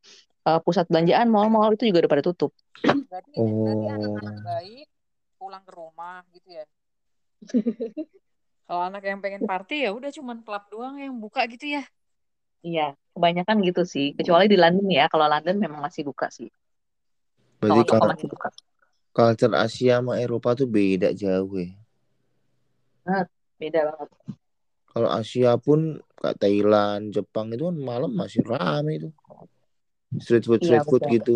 [0.47, 2.55] uh, pusat belanjaan, mall-mall itu juga udah pada tutup.
[2.79, 3.99] Berarti, berarti Oh.
[3.99, 4.87] anak-anak baik
[5.35, 6.63] pulang ke rumah gitu ya?
[8.67, 11.83] Kalau anak yang pengen party ya udah cuman klub doang yang buka gitu ya?
[12.63, 14.15] Iya, kebanyakan gitu sih.
[14.15, 15.11] Kecuali di London ya.
[15.11, 16.47] Kalau London memang masih buka sih.
[17.59, 18.55] Berarti kalau masih buka.
[19.17, 21.73] Culture Asia sama Eropa tuh beda jauh ya.
[23.57, 24.09] Beda banget.
[24.93, 29.09] Kalau Asia pun kayak Thailand, Jepang itu kan malam masih rame itu.
[30.21, 31.15] Street food, Iya, street food betul.
[31.17, 31.35] gitu.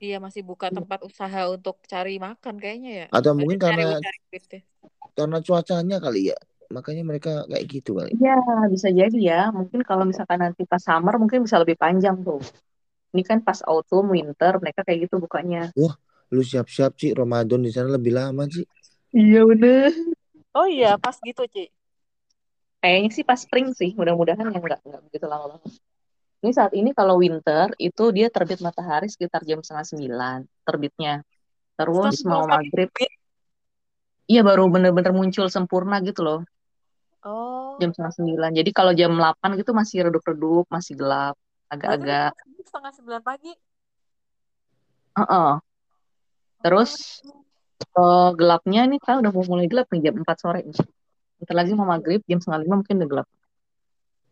[0.00, 3.06] Iya masih buka tempat usaha untuk cari makan kayaknya ya?
[3.12, 4.18] Atau mungkin cari karena cari
[5.18, 6.38] karena cuacanya kali ya.
[6.70, 8.14] Makanya mereka kayak gitu kali.
[8.14, 8.38] Iya,
[8.70, 9.40] bisa jadi ya.
[9.50, 12.40] Mungkin kalau misalkan nanti pas summer mungkin bisa lebih panjang tuh.
[13.10, 15.74] Ini kan pas autumn, winter, mereka kayak gitu bukanya.
[16.30, 18.62] Lu siap-siap Ci, Ramadan di sana lebih lama Ci.
[19.10, 19.90] Iya bener.
[20.54, 21.70] Oh iya pas gitu Ci.
[22.80, 25.76] Kayaknya sih pas spring sih, mudah-mudahan yang nggak nggak begitu lama banget.
[26.40, 31.20] Ini saat ini kalau winter itu dia terbit matahari sekitar jam setengah sembilan terbitnya.
[31.76, 32.88] Terus mau maghrib,
[34.24, 36.40] iya baru bener-bener muncul sempurna gitu loh,
[37.20, 37.76] Oh.
[37.76, 38.50] jam setengah sembilan.
[38.56, 41.36] Jadi kalau jam 8 gitu masih redup-redup, masih gelap,
[41.68, 42.32] agak-agak.
[42.64, 43.52] setengah sembilan pagi.
[45.20, 45.52] Heeh.
[46.60, 47.24] Terus
[47.80, 50.60] eh, gelapnya nih kan udah mau mulai gelap nih jam 4 sore.
[51.40, 53.28] Bentar lagi mau maghrib, jam setengah lima mungkin udah gelap.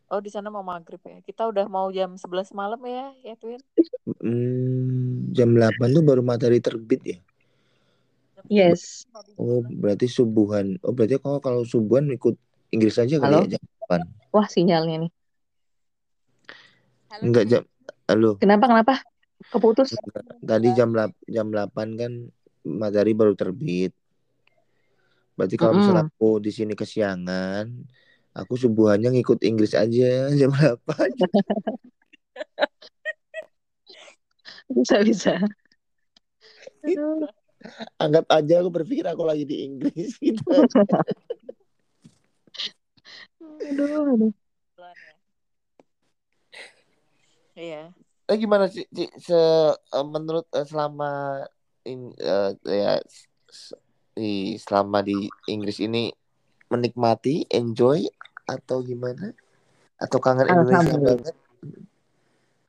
[0.09, 1.21] Oh di sana mau maghrib ya.
[1.21, 3.61] Kita udah mau jam 11 malam ya, ya Twin.
[4.25, 7.19] Hmm, jam 8 tuh baru matahari terbit ya.
[8.49, 9.05] Yes.
[9.37, 10.81] Oh, berarti subuhan.
[10.81, 12.41] Oh, berarti kalau kalau subuhan ikut
[12.73, 13.45] Inggris aja kali Halo?
[13.45, 14.33] ya jam 8.
[14.33, 15.13] Wah sinyalnya nih.
[17.13, 17.63] Halo, Enggak jam
[18.09, 18.31] Halo.
[18.41, 18.95] Kenapa kenapa?
[19.47, 19.95] Keputus?
[20.43, 20.91] Tadi jam
[21.31, 22.13] jam 8 kan
[22.67, 23.95] matahari baru terbit.
[25.39, 26.13] Berarti kalau misalnya Mm-mm.
[26.19, 27.71] aku di sini kesiangan,
[28.35, 30.79] aku subuhannya ngikut Inggris aja jam 8.
[34.69, 35.35] Bisa bisa.
[36.85, 37.27] Aduh.
[37.99, 40.45] Anggap aja aku berpikir aku lagi di Inggris gitu.
[43.43, 44.33] Aduh, aduh.
[44.79, 44.91] Ya.
[47.59, 47.83] Iya.
[48.29, 48.85] Eh gimana sih?
[49.17, 49.41] Se
[49.73, 51.41] eh, menurut eh, selama
[51.89, 53.01] in, eh, ya
[54.13, 56.13] di selama di Inggris ini
[56.69, 58.05] menikmati, enjoy
[58.45, 59.33] atau gimana?
[59.97, 61.35] Atau kangen Indonesia banget?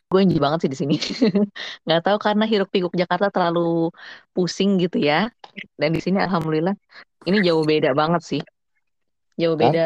[0.10, 0.96] Gue enjoy banget sih di sini.
[1.86, 3.92] Nggak tahu karena hiruk pikuk Jakarta terlalu
[4.32, 5.28] pusing gitu ya.
[5.76, 6.74] Dan di sini alhamdulillah
[7.28, 8.42] ini jauh beda banget sih.
[9.36, 9.62] Jauh Hah?
[9.62, 9.86] beda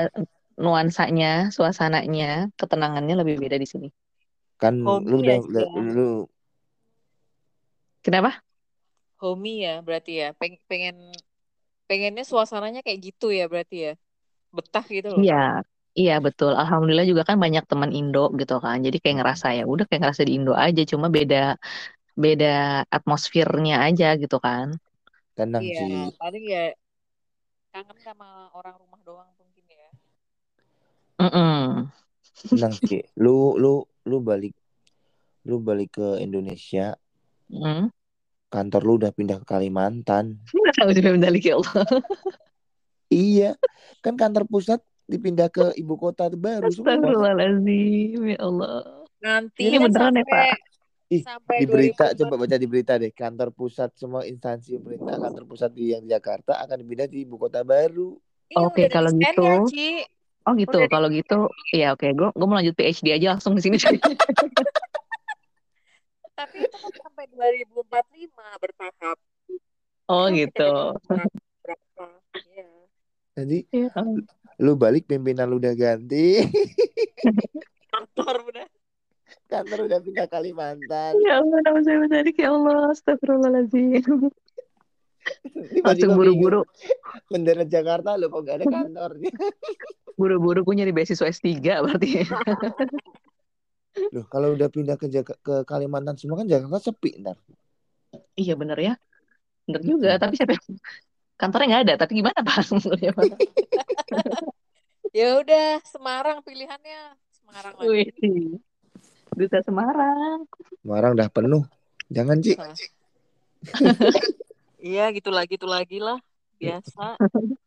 [0.62, 3.90] nuansanya, suasananya, ketenangannya lebih beda di sini.
[4.62, 6.02] Kan Homey lu udah, ya, lu
[8.04, 8.44] Kenapa?
[9.22, 10.28] Homey ya berarti ya.
[10.40, 10.96] Peng- pengen
[11.90, 13.92] pengennya suasananya kayak gitu ya berarti ya.
[14.58, 15.28] Betah gitu loh.
[15.28, 15.34] Iya,
[16.00, 16.52] iya betul.
[16.62, 18.78] Alhamdulillah juga kan banyak teman Indo gitu kan.
[18.86, 21.38] Jadi kayak ngerasa ya udah kayak ngerasa di Indo aja, cuma beda
[22.24, 22.48] beda
[22.98, 24.68] atmosfernya aja gitu kan.
[25.38, 25.96] tenang Iya, sih.
[26.20, 26.60] paling ya
[27.74, 28.28] kangen sama
[28.58, 29.90] orang rumah doang mungkin ya.
[31.22, 31.90] Mm-mm.
[32.50, 33.02] Tenang sih.
[33.24, 33.30] Lu
[33.62, 33.68] lu
[34.04, 34.56] lu balik
[35.44, 36.96] lu balik ke Indonesia,
[37.52, 37.92] Mm.
[38.50, 40.40] kantor lu udah pindah ke Kalimantan.
[41.44, 41.56] Ya.
[43.14, 43.54] Iya,
[44.02, 46.66] kan kantor pusat dipindah ke ibu kota baru.
[46.66, 49.06] Astagfirullahaladzim, ya Allah.
[49.22, 50.58] Nanti Ini ya beneran ya, sampai Pak?
[51.14, 52.20] Ih, sampai di berita 2004.
[52.26, 56.10] coba baca di berita deh, kantor pusat semua instansi pemerintah kantor pusat di yang di
[56.10, 58.18] Jakarta akan dipindah di ibu kota baru.
[58.50, 59.46] Iya, Oke, udah ada kalau gitu.
[59.70, 59.88] Ci.
[60.44, 61.40] Oh gitu, Udah di- kalau gitu,
[61.72, 63.80] ya oke, gue gue mau lanjut PhD aja langsung di sini.
[66.38, 69.18] Tapi itu kan sampai 2045 bertahap.
[70.10, 70.72] Oh Kan gitu.
[71.64, 72.06] berapa?
[72.52, 72.68] Iya.
[73.34, 73.90] Jadi Ya,
[74.60, 76.44] lu balik pimpinan lu udah ganti,
[77.94, 78.68] Kantor udah.
[79.48, 81.14] kantor udah pindah Kalimantan.
[81.22, 84.30] ya Allah, nama saya menarik ya Allah, astagfirullahaladzim.
[85.86, 86.62] Langsung buru-buru,
[87.32, 89.32] Mendarat Jakarta lu kok gak ada kantornya.
[90.14, 92.10] buru-buru gue nyari beasiswa S3 berarti.
[94.14, 97.38] Loh, kalau udah pindah ke Jak- ke Kalimantan semua kan Jakarta sepi ntar.
[98.34, 98.94] Iya bener ya,
[99.70, 100.18] bener juga.
[100.18, 100.82] Tapi siapa yang-
[101.38, 101.94] kantornya nggak ada.
[102.02, 102.62] Tapi gimana Pak?
[105.14, 107.14] Ya udah, Semarang pilihannya.
[107.38, 107.86] Semarang lagi.
[108.18, 108.58] Wih,
[109.38, 110.50] duta Semarang.
[110.82, 111.64] Semarang udah penuh.
[112.10, 112.54] Jangan, Ci.
[114.84, 116.20] Iya, gitu lagi, gitu lagi lah.
[116.60, 117.16] Biasa.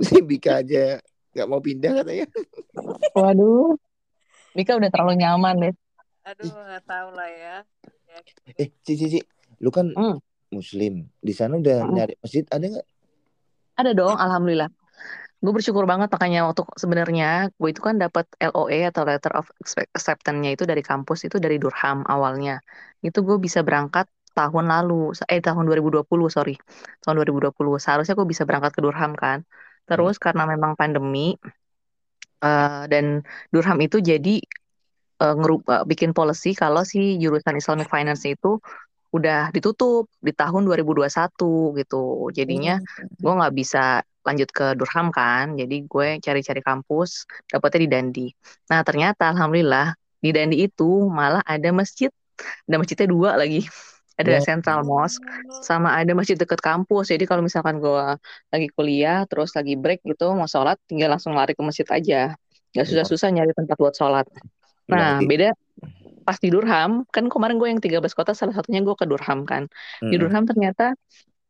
[0.00, 0.96] Si Bika aja
[1.34, 2.24] gak mau pindah katanya.
[3.18, 3.76] Waduh,
[4.56, 5.74] Mika udah terlalu nyaman deh.
[6.24, 7.56] Aduh, nggak tahu lah ya.
[8.08, 8.40] ya gitu.
[8.56, 9.20] Eh, Ci, Ci, Ci.
[9.60, 10.16] Lu kan Hmm.
[10.48, 11.10] Muslim.
[11.20, 11.92] Di sana udah Hmm.
[12.00, 12.86] nyari masjid ada nggak?
[13.76, 14.70] Ada dong, alhamdulillah.
[15.40, 19.48] Gue bersyukur banget makanya untuk sebenarnya gue itu kan dapat LOE atau Letter of
[19.96, 22.60] Acceptance-nya itu dari kampus itu dari Durham awalnya.
[23.00, 24.04] Itu gue bisa berangkat
[24.36, 26.54] tahun lalu, eh tahun 2020 sorry,
[27.02, 27.78] tahun 2020.
[27.82, 29.42] Seharusnya gue bisa berangkat ke Durham kan.
[29.88, 31.34] Terus karena memang pandemi
[32.42, 33.04] eh, dan
[33.52, 34.34] Durham itu jadi
[35.22, 38.58] eh, ngerubah bikin policy kalau si jurusan Islamic Finance itu
[39.10, 42.30] udah ditutup di tahun 2021 gitu.
[42.30, 42.78] Jadinya
[43.18, 45.58] gue nggak bisa lanjut ke Durham kan.
[45.58, 48.26] Jadi gue cari-cari kampus, dapetnya di Dandi.
[48.70, 52.10] Nah ternyata alhamdulillah di Dandi itu malah ada masjid.
[52.68, 53.66] Ada masjidnya dua lagi.
[54.20, 54.44] Ada Wow.
[54.44, 55.24] Central Mosque
[55.64, 57.08] sama ada masjid deket kampus.
[57.08, 58.04] Jadi kalau misalkan gue
[58.52, 62.36] lagi kuliah terus lagi break gitu mau sholat tinggal langsung lari ke masjid aja.
[62.70, 64.28] Gak susah-susah nyari tempat buat sholat.
[64.86, 65.48] Nah Berarti- beda
[66.20, 69.66] pas di Durham kan kemarin gue yang 13 kota salah satunya gue ke Durham kan.
[69.98, 70.20] Di Mm-mm.
[70.20, 70.94] Durham ternyata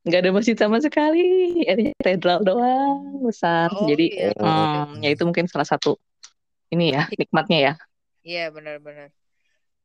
[0.00, 1.60] nggak ada masjid sama sekali.
[1.68, 3.68] Adanya katedral doang besar.
[3.74, 4.32] Oh, Jadi iya.
[4.32, 6.00] hmm, ya itu mungkin salah satu
[6.70, 7.72] ini ya nikmatnya ya.
[8.20, 9.10] Iya, benar-benar.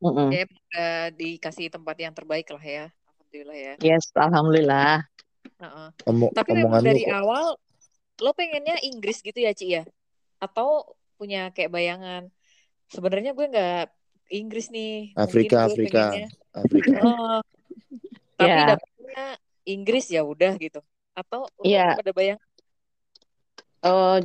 [0.06, 0.30] Mm-mm.
[0.30, 2.86] Ya, dikasih tempat yang terbaik lah ya.
[3.10, 3.74] Alhamdulillah ya.
[3.82, 5.02] Yes, alhamdulillah.
[5.58, 5.88] Heeh.
[6.06, 7.16] Omo- Tapi memang dari kok.
[7.18, 7.46] awal
[8.22, 9.84] lo pengennya Inggris gitu ya, Ci ya?
[10.38, 12.30] Atau punya kayak bayangan
[12.92, 13.86] sebenarnya gue nggak
[14.30, 15.18] Inggris nih.
[15.18, 17.00] Afrika, Afrika, pengennya Afrika.
[17.06, 17.40] Oh,
[18.38, 18.68] tapi Ya.
[18.76, 19.24] dapetnya
[19.66, 20.80] Inggris ya udah gitu.
[21.18, 21.98] Atau lo Iya.
[21.98, 22.40] ada bayang
[23.86, 24.18] Eh,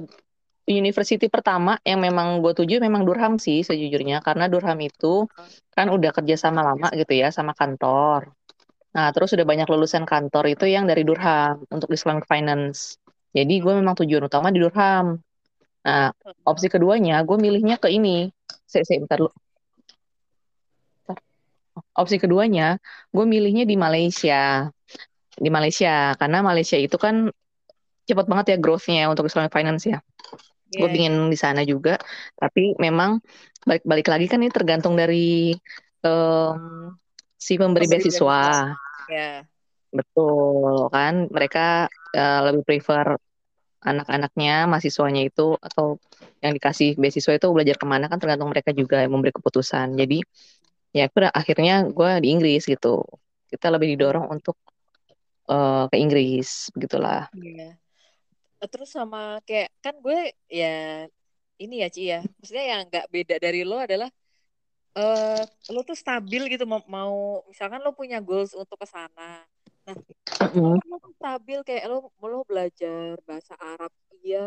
[0.69, 5.25] university pertama yang memang gue tuju memang Durham sih sejujurnya karena Durham itu
[5.73, 8.33] kan udah kerja sama lama gitu ya sama kantor.
[8.95, 13.01] Nah terus udah banyak lulusan kantor itu yang dari Durham untuk Islamic Finance.
[13.31, 15.19] Jadi gue memang tujuan utama di Durham.
[15.87, 16.13] Nah
[16.45, 18.29] opsi keduanya gue milihnya ke ini.
[18.67, 19.19] Saya, bentar.
[21.07, 21.19] Bentar.
[21.95, 22.79] Opsi keduanya
[23.11, 24.71] gue milihnya di Malaysia.
[25.41, 27.31] Di Malaysia karena Malaysia itu kan
[28.05, 30.03] cepat banget ya growth-nya untuk Islamic Finance ya.
[30.71, 31.99] Gue Iya, pingin di sana juga,
[32.39, 33.19] tapi memang
[33.67, 35.51] balik-balik lagi kan ini tergantung dari
[36.07, 36.61] em,
[37.35, 38.43] si pemberi beasiswa.
[39.11, 39.43] ya.
[39.91, 43.19] Betul kan, mereka eh, lebih prefer
[43.83, 45.99] anak-anaknya, mahasiswanya itu atau
[46.41, 49.99] yang dikasih beasiswa itu belajar ke mana kan tergantung mereka juga yang memberi keputusan.
[49.99, 50.23] Jadi
[50.95, 53.03] ya aku akhirnya gue di Inggris gitu.
[53.51, 54.55] Kita lebih didorong untuk
[55.51, 57.27] eh, ke Inggris, begitulah.
[57.35, 57.90] Iya.
[58.69, 61.09] Terus sama kayak kan gue ya
[61.61, 62.21] ini ya Ci ya.
[62.41, 64.11] Maksudnya yang nggak beda dari lo adalah
[64.91, 69.47] eh lo tuh stabil gitu mau, mau misalkan lo punya goals untuk ke sana.
[69.87, 69.97] Nah,
[70.51, 70.77] Mm-mm.
[70.77, 74.45] lo tuh stabil kayak lo lo belajar bahasa Arab iya,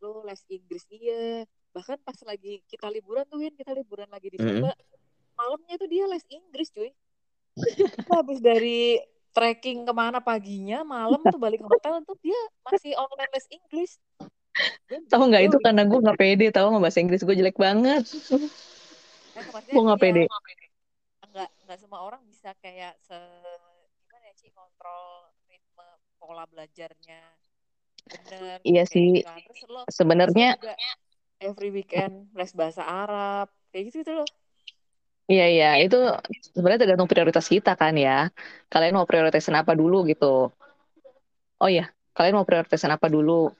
[0.00, 1.44] lo les Inggris iya
[1.76, 5.36] bahkan pas lagi kita liburan tuh Win kita liburan lagi di Sumba mm -hmm.
[5.36, 6.90] malamnya tuh dia les Inggris cuy
[8.16, 8.96] habis dari
[9.36, 13.92] trekking ke mana paginya malam tuh balik ke hotel tuh dia masih online les Inggris
[15.12, 18.04] tahu nggak itu karena gue nggak pede tahu nggak bahasa Inggris gue jelek banget.
[19.36, 20.24] Eh, gue nggak pede.
[21.26, 23.18] nggak nggak semua orang bisa kayak se
[24.00, 27.20] gimana ya sih kontrol ritme pola belajarnya.
[28.08, 29.20] Bener iya sih.
[29.20, 29.84] gitu.
[29.92, 30.56] sebenarnya
[31.44, 34.28] every weekend les bahasa Arab kayak gitu gitu loh
[35.26, 35.96] Iya iya itu
[36.54, 38.30] sebenarnya tergantung prioritas kita kan ya.
[38.70, 40.54] Kalian mau prioritasin apa dulu gitu.
[41.58, 43.50] Oh iya, kalian mau prioritasin apa dulu?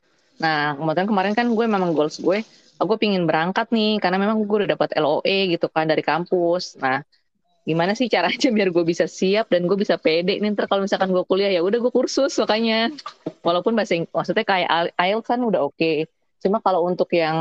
[0.43, 2.39] Nah kemudian kemarin kan gue memang goals gue,
[2.79, 6.79] aku pingin berangkat nih karena memang gue udah dapat LOE gitu kan dari kampus.
[6.79, 7.03] Nah
[7.67, 11.11] gimana sih caranya biar gue bisa siap dan gue bisa pede nih ntar kalau misalkan
[11.11, 12.95] gue kuliah ya udah gue kursus makanya
[13.43, 16.07] walaupun bahasa maksudnya kayak IELTS kan udah oke okay.
[16.39, 17.35] cuma kalau untuk yang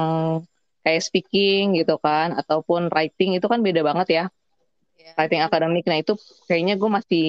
[0.85, 4.25] kayak speaking gitu kan ataupun writing itu kan beda banget ya.
[5.01, 5.17] Yeah.
[5.17, 6.15] writing akademik nah itu
[6.47, 7.27] kayaknya gue masih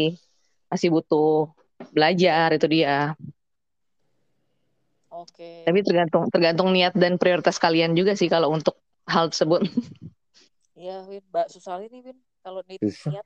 [0.68, 1.50] masih butuh
[1.90, 3.16] belajar itu dia.
[5.08, 5.32] Oke.
[5.32, 5.56] Okay.
[5.64, 8.76] tapi tergantung tergantung niat dan prioritas kalian juga sih kalau untuk
[9.08, 9.64] hal tersebut.
[10.76, 11.24] Iya, Win.
[11.32, 12.18] Mbak Susali nih, Win.
[12.44, 12.84] Kalau niat.
[12.84, 13.24] Bisa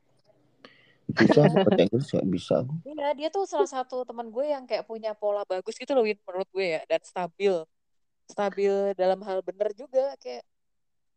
[1.10, 2.56] bisa bahasa Inggris nggak bisa.
[2.86, 6.18] Iya dia tuh salah satu teman gue yang kayak punya pola bagus gitu loh Win
[6.22, 7.54] menurut gue ya dan stabil
[8.30, 10.46] stabil dalam hal bener juga kayak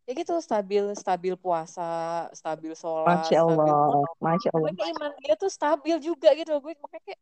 [0.04, 4.72] ya gitu stabil stabil puasa stabil sholat Masya Allah stabil, Masya Allah.
[4.74, 7.22] Makanya iman dia tuh stabil juga gitu gue makanya kayak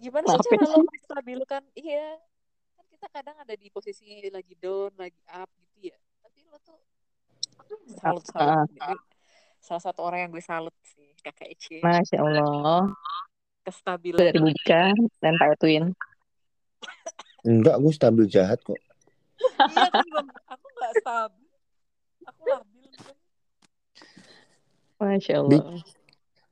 [0.00, 2.16] gimana sih cara lo stabilkan iya
[2.78, 5.98] kan kita kadang ada di posisi lagi down lagi up gitu ya.
[6.24, 6.78] Tapi lo tuh
[8.00, 8.70] salut salut.
[8.80, 8.96] uh,
[9.60, 12.94] salah satu orang yang gue salut sih kakak Eci Masya Allah.
[13.64, 14.20] Kestabilan.
[14.20, 15.92] Dari Buka dan Pak Edwin
[17.44, 18.80] enggak gue stabil jahat kok
[19.72, 19.88] iya
[20.48, 21.48] aku nggak stabil
[22.24, 22.82] aku labil
[24.94, 25.50] Masya Allah.
[25.50, 25.64] Bik,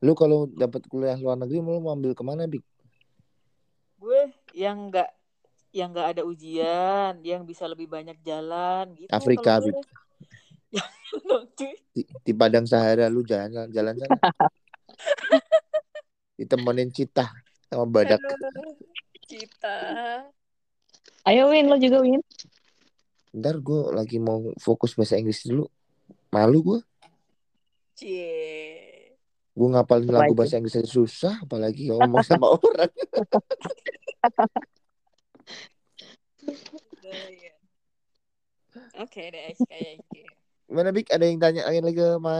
[0.03, 2.61] lu kalau dapat kuliah luar negeri lu mau ambil ke mana Bik?
[4.03, 4.22] gue
[4.59, 5.14] yang enggak
[5.70, 9.78] yang enggak ada ujian yang bisa lebih banyak jalan gitu Afrika Bik.
[11.93, 14.16] Di, di Padang Sahara lu jalan jalan sana.
[16.41, 17.28] Ditemenin cita
[17.68, 18.16] sama badak.
[19.28, 19.76] Cita.
[21.28, 22.24] Ayo Win lo juga Win
[23.33, 25.64] ntar gue lagi mau fokus bahasa Inggris dulu
[26.28, 26.80] malu gue
[27.97, 29.12] cie
[29.53, 32.93] gue ngapalin lagu bahasa Inggris aja susah apalagi ngomong sama orang
[37.33, 37.53] iya.
[39.01, 40.33] Oke deh, kayak gitu.
[40.68, 41.12] Gimana Bik?
[41.12, 42.37] Ada yang tanya lagi sama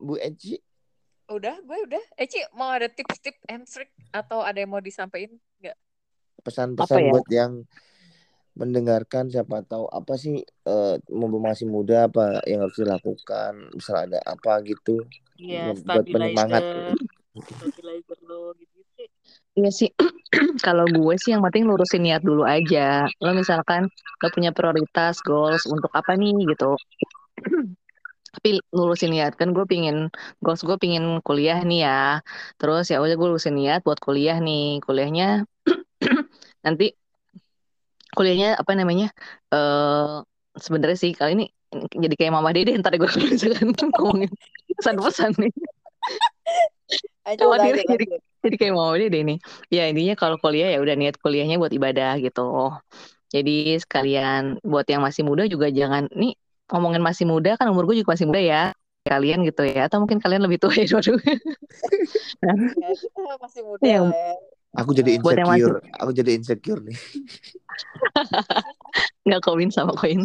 [0.00, 0.56] Bu Eci?
[1.28, 2.04] Udah, gue udah.
[2.16, 5.76] Eci, mau ada tips-tips and trick atau ada yang mau disampaikan nggak?
[6.40, 7.12] Pesan-pesan ya?
[7.12, 7.52] buat yang
[8.56, 10.96] mendengarkan siapa tahu apa sih uh,
[11.40, 15.04] masih muda apa yang harus dilakukan misal ada apa gitu
[15.36, 16.64] iya, buat penyemangat
[17.36, 18.76] stabilizer lo gitu
[19.56, 19.88] Iya sih,
[20.66, 23.08] kalau gue sih yang penting lurusin niat dulu aja.
[23.24, 23.88] Lo misalkan
[24.20, 26.76] lo punya prioritas, goals untuk apa nih gitu.
[28.36, 30.12] Tapi lulusin niat kan gue pingin
[30.44, 32.20] goals gue pingin kuliah nih ya.
[32.60, 34.84] Terus ya udah gue lulusin niat buat kuliah nih.
[34.84, 35.48] Kuliahnya
[36.64, 36.92] nanti
[38.16, 39.12] kuliahnya apa namanya
[39.52, 40.24] eh uh,
[40.56, 41.46] sebenarnya sih kali ini
[41.92, 44.32] jadi kayak mama dede ntar gue misalkan ngomongin
[44.80, 45.52] pesan-pesan nih
[47.26, 48.06] Ayo, jadi, jadi,
[48.46, 49.38] jadi kayak mau dede nih
[49.68, 52.70] ya intinya kalau kuliah ya udah niat kuliahnya buat ibadah gitu
[53.34, 56.38] jadi sekalian buat yang masih muda juga jangan nih
[56.70, 58.62] ngomongin masih muda kan umur gue juga masih muda ya
[59.06, 61.02] kalian gitu ya atau mungkin kalian lebih tua ya dua
[63.42, 64.02] masih muda ya.
[64.76, 65.80] Aku jadi insecure.
[65.96, 66.98] Aku jadi insecure nih.
[69.26, 70.24] Nggak koin sama koin.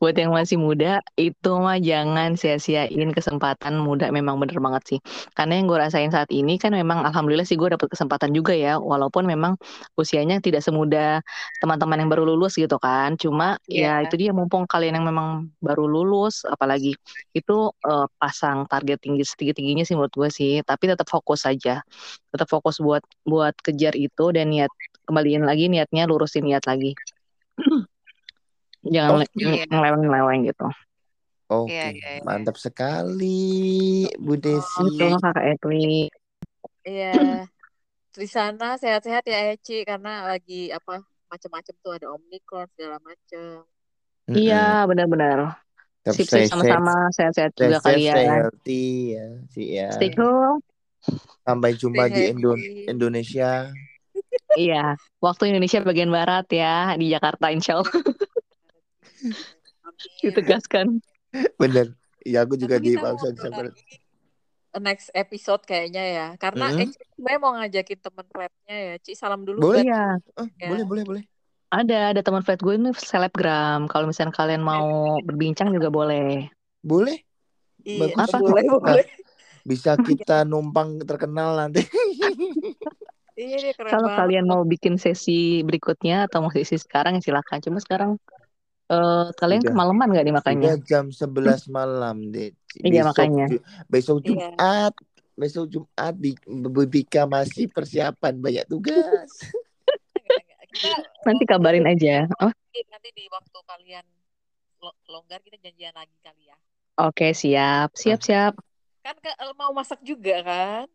[0.00, 4.08] Buat yang masih muda, itu mah jangan sia-siain kesempatan muda.
[4.08, 4.98] Memang bener banget sih.
[5.36, 8.80] Karena yang gue rasain saat ini kan memang alhamdulillah sih gue dapet kesempatan juga ya.
[8.80, 9.60] Walaupun memang
[10.00, 11.20] usianya tidak semuda
[11.60, 13.16] teman-teman yang baru lulus gitu kan.
[13.20, 14.00] Cuma yeah.
[14.00, 16.96] ya itu dia mumpung kalian yang memang baru lulus, apalagi
[17.36, 20.52] itu uh, pasang target tinggi setinggi-tingginya sih menurut gue sih.
[20.64, 21.80] Tapi tetap fokus aja.
[22.32, 24.72] Tetap fokus buat buat kejar itu dan niat
[25.04, 26.96] kembaliin lagi niatnya lurusin niat lagi
[28.94, 29.64] jangan oh, iya.
[29.68, 30.68] ngeleweng-ngeleweng gitu
[31.44, 31.76] Oke, okay.
[31.76, 32.22] iya, iya, iya.
[32.24, 34.80] mantap sekali Bu Desi.
[34.80, 36.08] Oke, Kakak Etwi.
[36.88, 37.44] Iya.
[38.16, 43.68] Di sana sehat-sehat ya Eci karena lagi apa macam-macam tuh ada Omicron segala macam.
[44.32, 45.60] Iya, benar-benar.
[46.04, 48.16] Sip-sip sama-sama sehat-sehat juga kalian.
[48.16, 49.88] Stay healthy ya, sih ya.
[49.92, 50.64] Stay cool.
[51.44, 52.56] Sampai jumpa di Indo
[52.88, 53.68] Indonesia.
[54.56, 57.90] Iya, waktu Indonesia bagian barat ya di Jakarta Insya Allah.
[60.24, 61.00] Ditegaskan.
[61.58, 61.94] Bener.
[62.24, 62.96] Iya aku juga lagi
[64.80, 66.26] next episode kayaknya ya.
[66.34, 66.82] Karena Mm-mm.
[66.82, 68.94] eh, sebenarnya mau ngajakin temen flatnya ya.
[68.98, 69.82] Ci salam dulu Boleh.
[69.82, 70.68] buat Iya, Oh, Ya.
[70.74, 71.22] boleh boleh boleh.
[71.70, 73.86] ada ada teman flat gue ini selebgram.
[73.90, 76.50] Kalau misalnya kalian mau berbincang juga boleh.
[76.82, 77.22] Boleh.
[77.84, 78.30] Iya, Bagus.
[78.30, 78.36] Apa?
[78.40, 79.06] boleh, Nah, boleh.
[79.62, 81.86] bisa kita numpang terkenal nanti.
[83.34, 84.18] Iya, dia keren Kalau banget.
[84.18, 87.58] kalian mau bikin sesi berikutnya atau mau sesi sekarang ya silakan.
[87.64, 88.10] Cuma sekarang
[88.90, 89.74] eh, kalian Sudah.
[89.74, 90.70] kemalaman nggak nih Sudah makanya?
[90.86, 92.50] jam 11 malam deh.
[92.78, 93.44] Iya, Besok makanya.
[93.48, 94.46] Ju- besok Iya.
[94.56, 94.92] Jumat.
[95.34, 96.30] Besok Jumat di
[96.86, 99.30] Bika masih persiapan banyak tugas.
[100.70, 100.90] Kita
[101.26, 102.28] Nanti kabarin aja.
[102.42, 102.52] Oh,
[102.90, 104.04] nanti di waktu kalian
[104.82, 106.56] lo- longgar kita janjian lagi kali ya.
[106.98, 108.52] oke siap, siap siap.
[109.04, 109.30] Kan ke,
[109.60, 110.86] mau masak juga kan?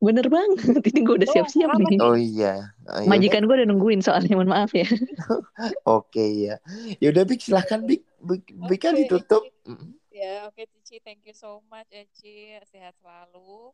[0.00, 0.80] Bener banget.
[0.90, 2.00] Ini gue udah Oh, siap-siap apa nih.
[2.00, 2.72] Oh iya.
[2.88, 3.10] Ah, yaudah.
[3.12, 4.88] Majikan gue udah nungguin soalnya, mohon maaf ya.
[6.00, 6.56] Oke ya.
[7.04, 8.02] Yaudah Bik silahkan Bik.
[8.24, 9.44] Bik Bika Oke, ditutup.
[9.68, 9.96] Mm.
[10.10, 13.72] Ya, oke Cici, thank you so much Eci, sehat selalu.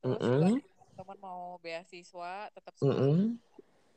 [0.00, 0.40] Terus Mm-mm.
[0.56, 3.36] buat teman mau beasiswa tetap Mm-mm.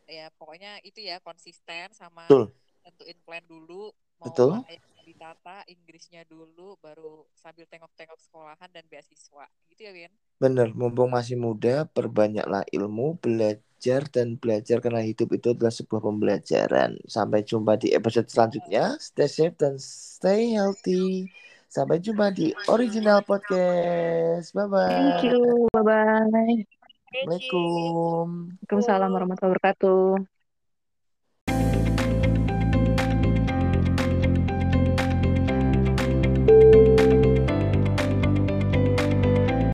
[0.05, 2.53] ya pokoknya itu ya konsisten sama Betul.
[2.85, 3.89] tentuin plan dulu
[4.19, 4.51] mau Betul.
[4.65, 11.15] yang ditata Inggrisnya dulu baru sambil tengok-tengok sekolahan dan beasiswa gitu ya Win Bener, mumpung
[11.15, 16.99] masih muda, perbanyaklah ilmu, belajar dan belajar karena hidup itu adalah sebuah pembelajaran.
[17.07, 18.99] Sampai jumpa di episode selanjutnya.
[18.99, 21.31] Stay safe dan stay healthy.
[21.71, 24.51] Sampai jumpa di original podcast.
[24.51, 24.91] Bye bye.
[24.91, 25.71] Thank you.
[25.71, 26.67] Bye-bye.
[27.15, 28.59] Assalamualaikum.
[28.59, 30.34] Waalaikumsalam warahmatullahi wabarakatuh.